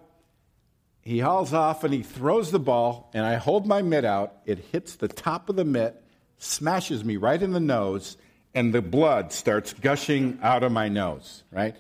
he 1.04 1.20
hauls 1.20 1.54
off 1.54 1.84
and 1.84 1.94
he 1.94 2.02
throws 2.02 2.52
the 2.52 2.60
ball, 2.60 3.10
and 3.14 3.26
I 3.26 3.36
hold 3.36 3.68
my 3.68 3.82
mitt 3.82 4.06
out. 4.06 4.38
It 4.46 4.60
hits 4.72 4.96
the 4.96 5.08
top 5.08 5.50
of 5.50 5.56
the 5.56 5.66
mitt 5.66 6.02
smashes 6.38 7.04
me 7.04 7.18
right 7.18 7.42
in 7.42 7.52
the 7.52 7.60
nose, 7.60 8.18
and 8.54 8.74
the 8.74 8.82
blood 8.82 9.32
starts 9.32 9.74
gushing 9.74 10.40
out 10.42 10.64
of 10.64 10.72
my 10.72 10.90
nose, 10.90 11.44
right? 11.52 11.76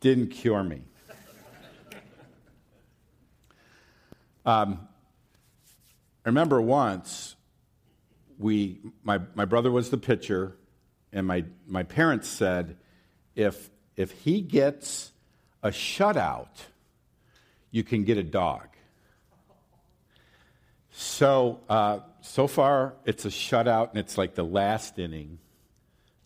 Didn't 0.00 0.28
cure 0.28 0.62
me. 0.62 0.82
Um, 4.44 4.88
I 6.24 6.28
remember 6.28 6.60
once 6.60 7.36
we 8.38 8.80
my, 9.02 9.20
my 9.34 9.44
brother 9.44 9.70
was 9.70 9.90
the 9.90 9.98
pitcher, 9.98 10.56
and 11.12 11.26
my, 11.26 11.44
my 11.66 11.82
parents 11.82 12.28
said, 12.28 12.76
if 13.34 13.70
if 13.96 14.10
he 14.12 14.40
gets 14.40 15.12
a 15.62 15.68
shutout, 15.68 16.48
you 17.70 17.82
can 17.84 18.04
get 18.04 18.18
a 18.18 18.22
dog. 18.22 18.66
So 20.90 21.60
uh, 21.68 22.00
so 22.22 22.46
far, 22.46 22.94
it's 23.04 23.24
a 23.24 23.28
shutout, 23.28 23.90
and 23.90 23.98
it's 23.98 24.18
like 24.18 24.34
the 24.34 24.44
last 24.44 24.98
inning. 24.98 25.38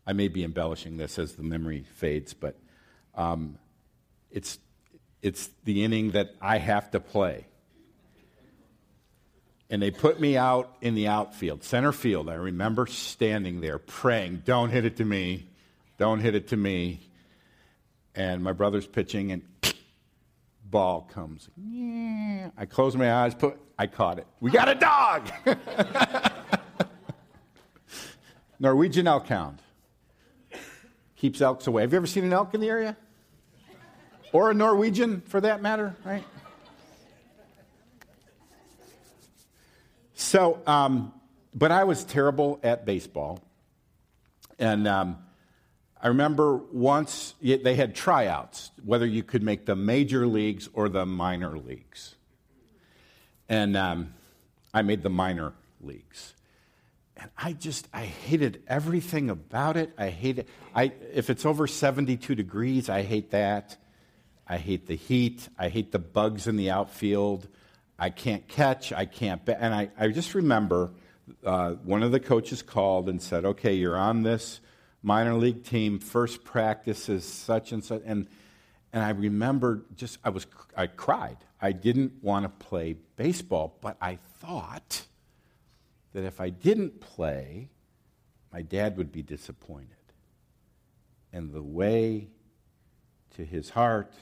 I 0.07 0.13
may 0.13 0.29
be 0.29 0.45
embellishing 0.45 0.97
this 0.97 1.19
as 1.19 1.35
the 1.35 1.43
memory 1.43 1.85
fades, 1.95 2.35
but 2.35 2.59
um, 3.15 3.59
it's, 4.31 4.59
it's 5.23 5.49
the 5.65 5.85
inning 5.85 6.13
that 6.13 6.35
I 6.41 6.59
have 6.59 6.91
to 6.91 7.01
play. 7.01 7.47
And 9.71 9.81
they 9.81 9.91
put 9.91 10.21
me 10.21 10.37
out 10.37 10.77
in 10.83 10.95
the 10.95 11.09
outfield, 11.09 11.65
center 11.65 11.93
field. 11.93 12.29
I 12.29 12.35
remember 12.35 12.87
standing 12.87 13.61
there 13.61 13.79
praying, 13.79 14.43
Don't 14.45 14.71
hit 14.71 14.85
it 14.85 14.99
to 14.99 15.05
me. 15.05 15.49
Don't 15.97 16.21
hit 16.21 16.35
it 16.35 16.49
to 16.49 16.57
me. 16.57 17.01
And 18.15 18.45
my 18.45 18.53
brother's 18.53 18.87
pitching, 18.87 19.33
and 19.33 19.43
ball 20.75 21.09
comes. 21.15 21.49
I 22.59 22.67
close 22.67 22.97
my 22.97 23.15
eyes, 23.15 23.33
put, 23.33 23.61
I 23.79 23.87
caught 23.87 24.19
it. 24.19 24.27
We 24.41 24.51
got 24.51 24.69
a 24.69 24.75
dog! 24.75 25.31
Norwegian 28.59 29.07
elk 29.07 29.29
hound. 29.29 29.63
Keeps 31.15 31.41
elks 31.41 31.69
away. 31.69 31.83
Have 31.83 31.93
you 31.93 31.97
ever 31.97 32.09
seen 32.09 32.25
an 32.25 32.33
elk 32.33 32.55
in 32.55 32.61
the 32.61 32.69
area? 32.69 32.97
Or 34.33 34.51
a 34.51 34.55
Norwegian, 34.55 35.21
for 35.27 35.41
that 35.43 35.63
matter, 35.63 35.95
right? 36.05 36.25
So, 40.15 40.61
um, 40.67 41.13
but 41.55 41.71
I 41.71 41.85
was 41.85 42.03
terrible 42.03 42.59
at 42.65 42.85
baseball. 42.85 43.39
And 44.59 44.89
um, 44.89 45.19
I 46.03 46.09
remember 46.09 46.57
once 46.57 47.35
they 47.41 47.77
had 47.77 47.95
tryouts, 47.95 48.64
whether 48.85 49.07
you 49.07 49.23
could 49.23 49.43
make 49.43 49.67
the 49.67 49.77
major 49.77 50.27
leagues 50.27 50.69
or 50.73 50.89
the 50.89 51.07
minor 51.07 51.59
leagues. 51.59 52.15
And 53.49 53.77
um, 53.77 54.15
I 54.73 54.83
made 54.83 55.03
the 55.03 55.11
minor 55.11 55.53
leagues. 55.81 56.35
And 57.17 57.31
I 57.39 57.53
just, 57.53 57.89
I 57.93 58.05
hated 58.05 58.63
everything 58.67 59.31
about 59.31 59.77
it. 59.77 59.93
I 59.97 60.11
hate 60.11 60.41
it. 60.41 60.49
I, 60.75 60.93
if 61.13 61.31
it's 61.31 61.47
over 61.47 61.67
72 61.67 62.35
degrees, 62.35 62.89
I 62.89 63.03
hate 63.03 63.31
that. 63.31 63.77
I 64.47 64.59
hate 64.59 64.87
the 64.87 64.97
heat. 64.97 65.49
I 65.59 65.69
hate 65.69 65.93
the 65.93 65.99
bugs 65.99 66.47
in 66.47 66.57
the 66.57 66.71
outfield. 66.71 67.49
I 67.99 68.11
can't 68.11 68.47
catch. 68.49 68.93
I 68.93 69.07
can't. 69.07 69.45
Be- 69.45 69.55
and 69.55 69.73
I, 69.73 69.91
I 69.99 70.09
just 70.09 70.35
remember 70.35 70.91
uh, 71.45 71.73
one 71.85 72.03
of 72.03 72.13
the 72.13 72.21
coaches 72.21 72.63
called 72.63 73.09
and 73.09 73.23
said, 73.23 73.45
okay, 73.45 73.75
you're 73.75 73.97
on 73.97 74.23
this 74.23 74.61
minor 75.03 75.35
league 75.35 75.65
team, 75.65 75.99
first 75.99 76.45
practice 76.45 77.09
is 77.09 77.25
such 77.25 77.73
and 77.73 77.85
such. 77.85 78.03
And, 78.05 78.27
and 78.95 79.03
I 79.03 79.11
remember 79.11 79.83
just, 79.97 80.19
I 80.23 80.31
was, 80.31 80.47
I 80.77 80.87
cried. 80.87 81.39
I 81.61 81.73
didn't 81.73 82.13
want 82.23 82.45
to 82.45 82.49
play 82.65 82.95
baseball, 83.17 83.77
but 83.81 83.97
I 84.01 84.21
thought 84.39 85.03
that 86.13 86.23
if 86.23 86.41
I 86.41 86.51
didn't 86.51 87.01
play, 87.01 87.71
my 88.53 88.63
dad 88.63 88.97
would 88.97 89.11
be 89.11 89.21
disappointed. 89.21 89.89
And 91.33 91.53
the 91.53 91.61
way 91.61 92.29
to 93.35 93.45
his 93.45 93.71
heart 93.71 94.13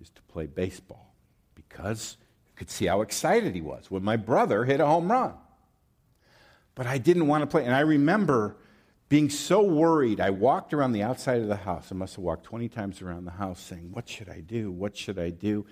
is 0.00 0.08
to 0.08 0.22
play 0.22 0.46
baseball 0.46 1.14
because 1.54 2.16
you 2.46 2.52
could 2.56 2.70
see 2.70 2.86
how 2.86 3.02
excited 3.02 3.54
he 3.54 3.60
was 3.60 3.90
when 3.90 4.02
my 4.02 4.16
brother 4.16 4.64
hit 4.64 4.80
a 4.80 4.86
home 4.86 5.12
run. 5.12 5.34
But 6.74 6.86
I 6.86 6.96
didn't 6.96 7.26
want 7.26 7.42
to 7.42 7.46
play. 7.46 7.66
And 7.66 7.74
I 7.74 7.80
remember 7.80 8.56
being 9.08 9.30
so 9.30 9.62
worried, 9.62 10.20
I 10.20 10.30
walked 10.30 10.74
around 10.74 10.92
the 10.92 11.02
outside 11.02 11.40
of 11.40 11.48
the 11.48 11.56
house. 11.56 11.92
I 11.92 11.94
must 11.94 12.16
have 12.16 12.24
walked 12.24 12.44
20 12.44 12.68
times 12.68 13.02
around 13.02 13.24
the 13.24 13.30
house 13.30 13.60
saying, 13.60 13.92
What 13.92 14.08
should 14.08 14.28
I 14.28 14.40
do? 14.40 14.70
What 14.70 14.96
should 14.96 15.18
I 15.18 15.30
do? 15.30 15.66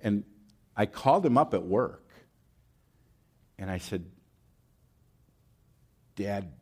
And 0.00 0.24
I 0.76 0.86
called 0.86 1.26
him 1.26 1.36
up 1.36 1.54
at 1.54 1.64
work 1.64 2.04
and 3.58 3.68
I 3.68 3.78
said, 3.78 4.04
Dad, 6.14 6.52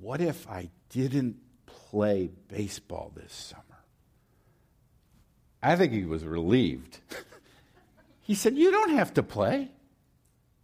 what 0.00 0.20
if 0.20 0.48
I 0.48 0.70
didn't 0.90 1.36
play 1.66 2.30
baseball 2.48 3.12
this 3.14 3.32
summer? 3.32 3.62
I 5.60 5.76
think 5.76 5.92
he 5.92 6.04
was 6.04 6.24
relieved. 6.24 7.00
he 8.20 8.34
said, 8.34 8.56
You 8.56 8.70
don't 8.70 8.90
have 8.90 9.14
to 9.14 9.22
play. 9.22 9.70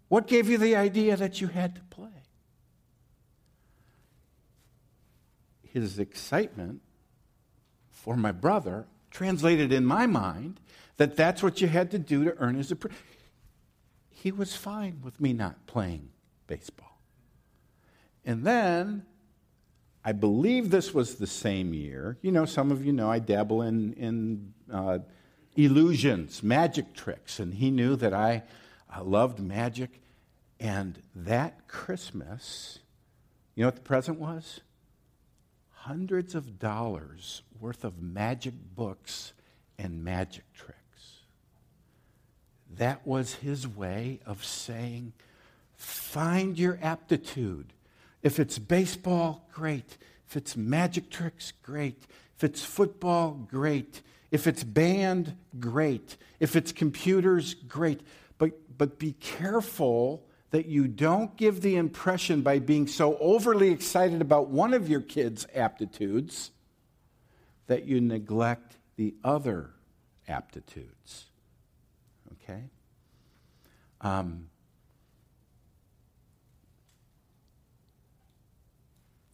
What 0.09 0.27
gave 0.27 0.49
you 0.49 0.59
the 0.59 0.77
idea 0.77 1.17
that 1.17 1.41
you 1.41 1.49
had 1.49 1.75
to 1.77 1.83
play? 1.83 2.20
His 5.73 5.99
excitement 5.99 6.81
for 7.91 8.17
my 8.17 8.33
brother 8.33 8.87
translated 9.11 9.73
in 9.73 9.85
my 9.85 10.07
mind 10.07 10.61
that 10.97 11.17
that's 11.17 11.43
what 11.43 11.61
you 11.61 11.69
had 11.69 11.91
to 11.91 11.99
do 11.99 12.25
to 12.25 12.37
earn 12.39 12.55
his 12.55 12.71
approval. 12.71 12.99
He 14.11 14.31
was 14.33 14.55
fine 14.55 15.01
with 15.03 15.21
me 15.21 15.33
not 15.33 15.67
playing 15.67 16.11
baseball. 16.47 16.99
And 18.25 18.45
then 18.45 19.07
I 20.05 20.13
believe 20.13 20.71
this 20.71 20.95
was 20.95 21.17
the 21.17 21.27
same 21.27 21.75
year. 21.75 22.19
You 22.23 22.33
know, 22.33 22.45
some 22.45 22.71
of 22.71 22.85
you 22.85 22.93
know 22.93 23.11
I 23.11 23.19
dabble 23.19 23.63
in, 23.63 23.93
in 23.95 24.55
uh, 24.73 24.99
illusions, 25.57 26.43
magic 26.43 26.95
tricks, 26.95 27.39
and 27.39 27.55
he 27.55 27.71
knew 27.71 27.97
that 27.97 28.15
I 28.15 28.43
loved 29.01 29.41
magic. 29.41 30.01
And 30.59 31.03
that 31.15 31.67
Christmas, 31.67 32.81
you 33.55 33.63
know 33.63 33.69
what 33.69 33.77
the 33.77 33.83
present 33.83 34.19
was? 34.19 34.61
Hundreds 35.85 36.35
of 36.35 36.59
dollars 36.59 37.41
worth 37.59 37.85
of 37.85 38.03
magic 38.03 38.53
books 38.77 39.33
and 39.79 40.05
magic 40.05 40.45
tricks. 40.53 40.77
That 42.77 43.07
was 43.07 43.35
his 43.37 43.67
way 43.67 44.21
of 44.27 44.45
saying, 44.45 45.15
find 45.77 46.59
your 46.59 46.79
aptitude. 46.83 47.73
If 48.23 48.39
it's 48.39 48.59
baseball, 48.59 49.49
great. 49.55 49.97
If 50.29 50.37
it's 50.37 50.55
magic 50.55 51.09
tricks, 51.09 51.55
great. 51.63 52.05
If 52.37 52.45
it's 52.45 52.63
football, 52.63 53.47
great. 53.51 54.03
If 54.31 54.47
it's 54.47 54.63
band, 54.63 55.35
great. 55.59 56.19
If 56.41 56.57
it's 56.57 56.73
computers, 56.73 57.55
great. 57.55 58.03
But, 58.37 58.53
but 58.77 58.99
be 58.99 59.13
careful 59.13 60.27
that 60.51 60.67
you 60.67 60.89
don't 60.89 61.37
give 61.37 61.61
the 61.61 61.77
impression 61.77 62.43
by 62.43 62.59
being 62.59 62.87
so 62.87 63.17
overly 63.19 63.71
excited 63.71 64.21
about 64.21 64.49
one 64.49 64.75
of 64.75 64.89
your 64.89 65.01
kids' 65.01 65.47
aptitudes 65.55 66.51
that 67.69 67.85
you 67.85 68.01
neglect 68.01 68.77
the 68.97 69.15
other 69.23 69.71
aptitudes. 70.29 71.27
Okay? 72.33 72.65
Um, 74.01 74.49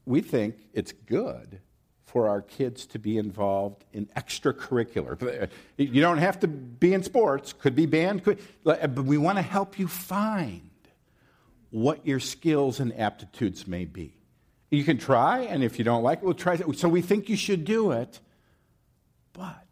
we 0.05 0.21
think 0.21 0.57
it's 0.75 0.93
good 0.93 1.61
for 2.05 2.29
our 2.29 2.43
kids 2.43 2.87
to 2.87 2.99
be 2.99 3.17
involved 3.17 3.85
in 3.93 4.07
extracurricular. 4.17 5.49
You 5.77 6.01
don't 6.01 6.19
have 6.19 6.41
to 6.41 6.49
be 6.49 6.93
in 6.93 7.03
sports, 7.03 7.53
could 7.53 7.75
be 7.75 7.87
band, 7.87 8.23
could, 8.23 8.39
but 8.65 9.05
we 9.05 9.19
want 9.19 9.39
to 9.39 9.43
help 9.43 9.79
you 9.79 9.89
find 9.89 10.71
what 11.71 12.07
your 12.07 12.21
skills 12.21 12.81
and 12.81 12.97
aptitudes 12.99 13.67
may 13.67 13.85
be. 13.85 14.15
You 14.71 14.85
can 14.85 14.99
try, 14.99 15.41
and 15.41 15.63
if 15.63 15.79
you 15.79 15.85
don't 15.85 16.03
like 16.03 16.19
it, 16.19 16.25
we'll 16.25 16.35
try. 16.35 16.57
So 16.57 16.89
we 16.89 17.01
think 17.01 17.29
you 17.29 17.37
should 17.37 17.65
do 17.65 17.93
it, 17.93 18.21
but 19.33 19.67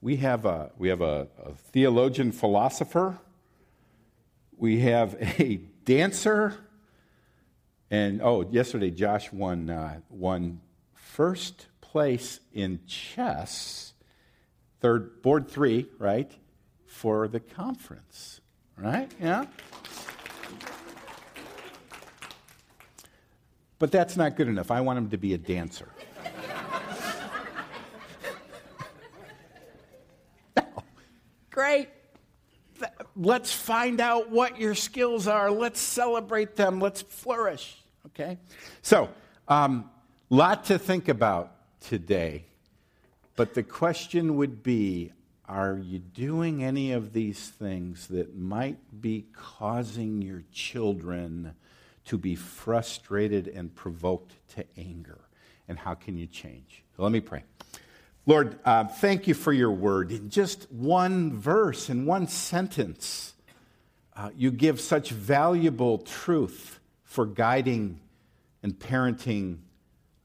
we 0.00 0.16
have 0.16 0.44
a, 0.44 0.70
we 0.76 0.88
have 0.88 1.00
a, 1.00 1.28
a 1.44 1.52
theologian 1.72 2.32
philosopher, 2.32 3.18
we 4.56 4.80
have 4.80 5.14
a 5.40 5.60
dancer, 5.84 6.54
and 7.90 8.20
oh, 8.22 8.48
yesterday 8.50 8.90
Josh 8.90 9.32
won, 9.32 9.70
uh, 9.70 10.00
won 10.10 10.60
first 10.94 11.66
place 11.80 12.40
in 12.52 12.80
chess, 12.86 13.94
third, 14.80 15.22
board 15.22 15.48
three, 15.48 15.86
right, 15.98 16.30
for 16.86 17.26
the 17.26 17.40
conference, 17.40 18.40
right? 18.76 19.10
Yeah? 19.20 19.46
But 23.80 23.90
that's 23.90 24.16
not 24.16 24.36
good 24.36 24.46
enough. 24.46 24.70
I 24.70 24.82
want 24.82 24.98
him 24.98 25.10
to 25.10 25.16
be 25.16 25.34
a 25.34 25.38
dancer. 25.38 25.88
Great. 31.50 31.88
Let's 33.16 33.52
find 33.52 34.00
out 34.00 34.30
what 34.30 34.60
your 34.60 34.74
skills 34.74 35.26
are. 35.26 35.50
Let's 35.50 35.80
celebrate 35.80 36.56
them. 36.56 36.78
Let's 36.78 37.00
flourish. 37.00 37.78
Okay? 38.08 38.36
So, 38.82 39.08
um, 39.48 39.90
lot 40.28 40.64
to 40.66 40.78
think 40.78 41.08
about 41.08 41.52
today. 41.80 42.44
But 43.34 43.54
the 43.54 43.62
question 43.62 44.36
would 44.36 44.62
be 44.62 45.12
are 45.48 45.78
you 45.78 46.00
doing 46.00 46.62
any 46.62 46.92
of 46.92 47.14
these 47.14 47.48
things 47.48 48.08
that 48.08 48.36
might 48.36 49.00
be 49.00 49.24
causing 49.32 50.20
your 50.20 50.44
children 50.52 51.54
to 52.06 52.18
be 52.18 52.34
frustrated 52.34 53.48
and 53.48 53.74
provoked 53.74 54.34
to 54.54 54.64
anger? 54.76 55.20
And 55.68 55.78
how 55.78 55.94
can 55.94 56.16
you 56.16 56.26
change? 56.26 56.82
So 56.96 57.02
let 57.02 57.12
me 57.12 57.20
pray. 57.20 57.44
Lord, 58.26 58.58
uh, 58.64 58.84
thank 58.84 59.26
you 59.26 59.34
for 59.34 59.52
your 59.52 59.70
word. 59.70 60.12
In 60.12 60.30
just 60.30 60.70
one 60.70 61.32
verse, 61.32 61.88
in 61.88 62.06
one 62.06 62.28
sentence, 62.28 63.34
uh, 64.14 64.30
you 64.36 64.50
give 64.50 64.80
such 64.80 65.10
valuable 65.10 65.98
truth 65.98 66.80
for 67.02 67.24
guiding 67.24 68.00
and 68.62 68.78
parenting 68.78 69.58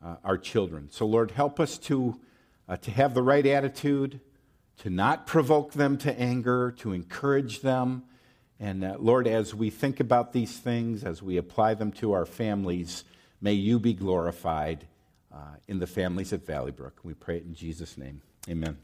uh, 0.04 0.16
our 0.24 0.38
children. 0.38 0.90
So, 0.92 1.06
Lord, 1.06 1.32
help 1.32 1.60
us 1.60 1.78
to, 1.80 2.20
uh, 2.68 2.78
to 2.78 2.92
have 2.92 3.14
the 3.14 3.24
right 3.24 3.46
attitude, 3.46 4.20
to 4.80 4.90
not 4.90 5.26
provoke 5.26 5.74
them 5.74 5.98
to 6.00 6.20
anger, 6.20 6.76
to 6.80 6.92
encourage 6.92 7.62
them. 7.62 8.04
And, 8.60 8.84
uh, 8.84 8.96
Lord, 9.00 9.28
as 9.28 9.54
we 9.54 9.70
think 9.70 10.00
about 10.00 10.32
these 10.32 10.58
things, 10.58 11.04
as 11.04 11.22
we 11.22 11.38
apply 11.38 11.74
them 11.74 11.92
to 11.94 12.14
our 12.14 12.26
families, 12.26 13.04
may 13.42 13.54
you 13.54 13.80
be 13.80 13.94
glorified 13.94 14.88
uh, 15.34 15.56
in 15.68 15.80
the 15.80 15.88
families 15.88 16.32
at 16.32 16.46
Valley 16.46 16.72
Brook. 16.72 17.00
We 17.04 17.14
pray 17.14 17.38
it 17.38 17.44
in 17.44 17.54
Jesus' 17.54 17.98
name. 17.98 18.22
Amen. 18.50 18.78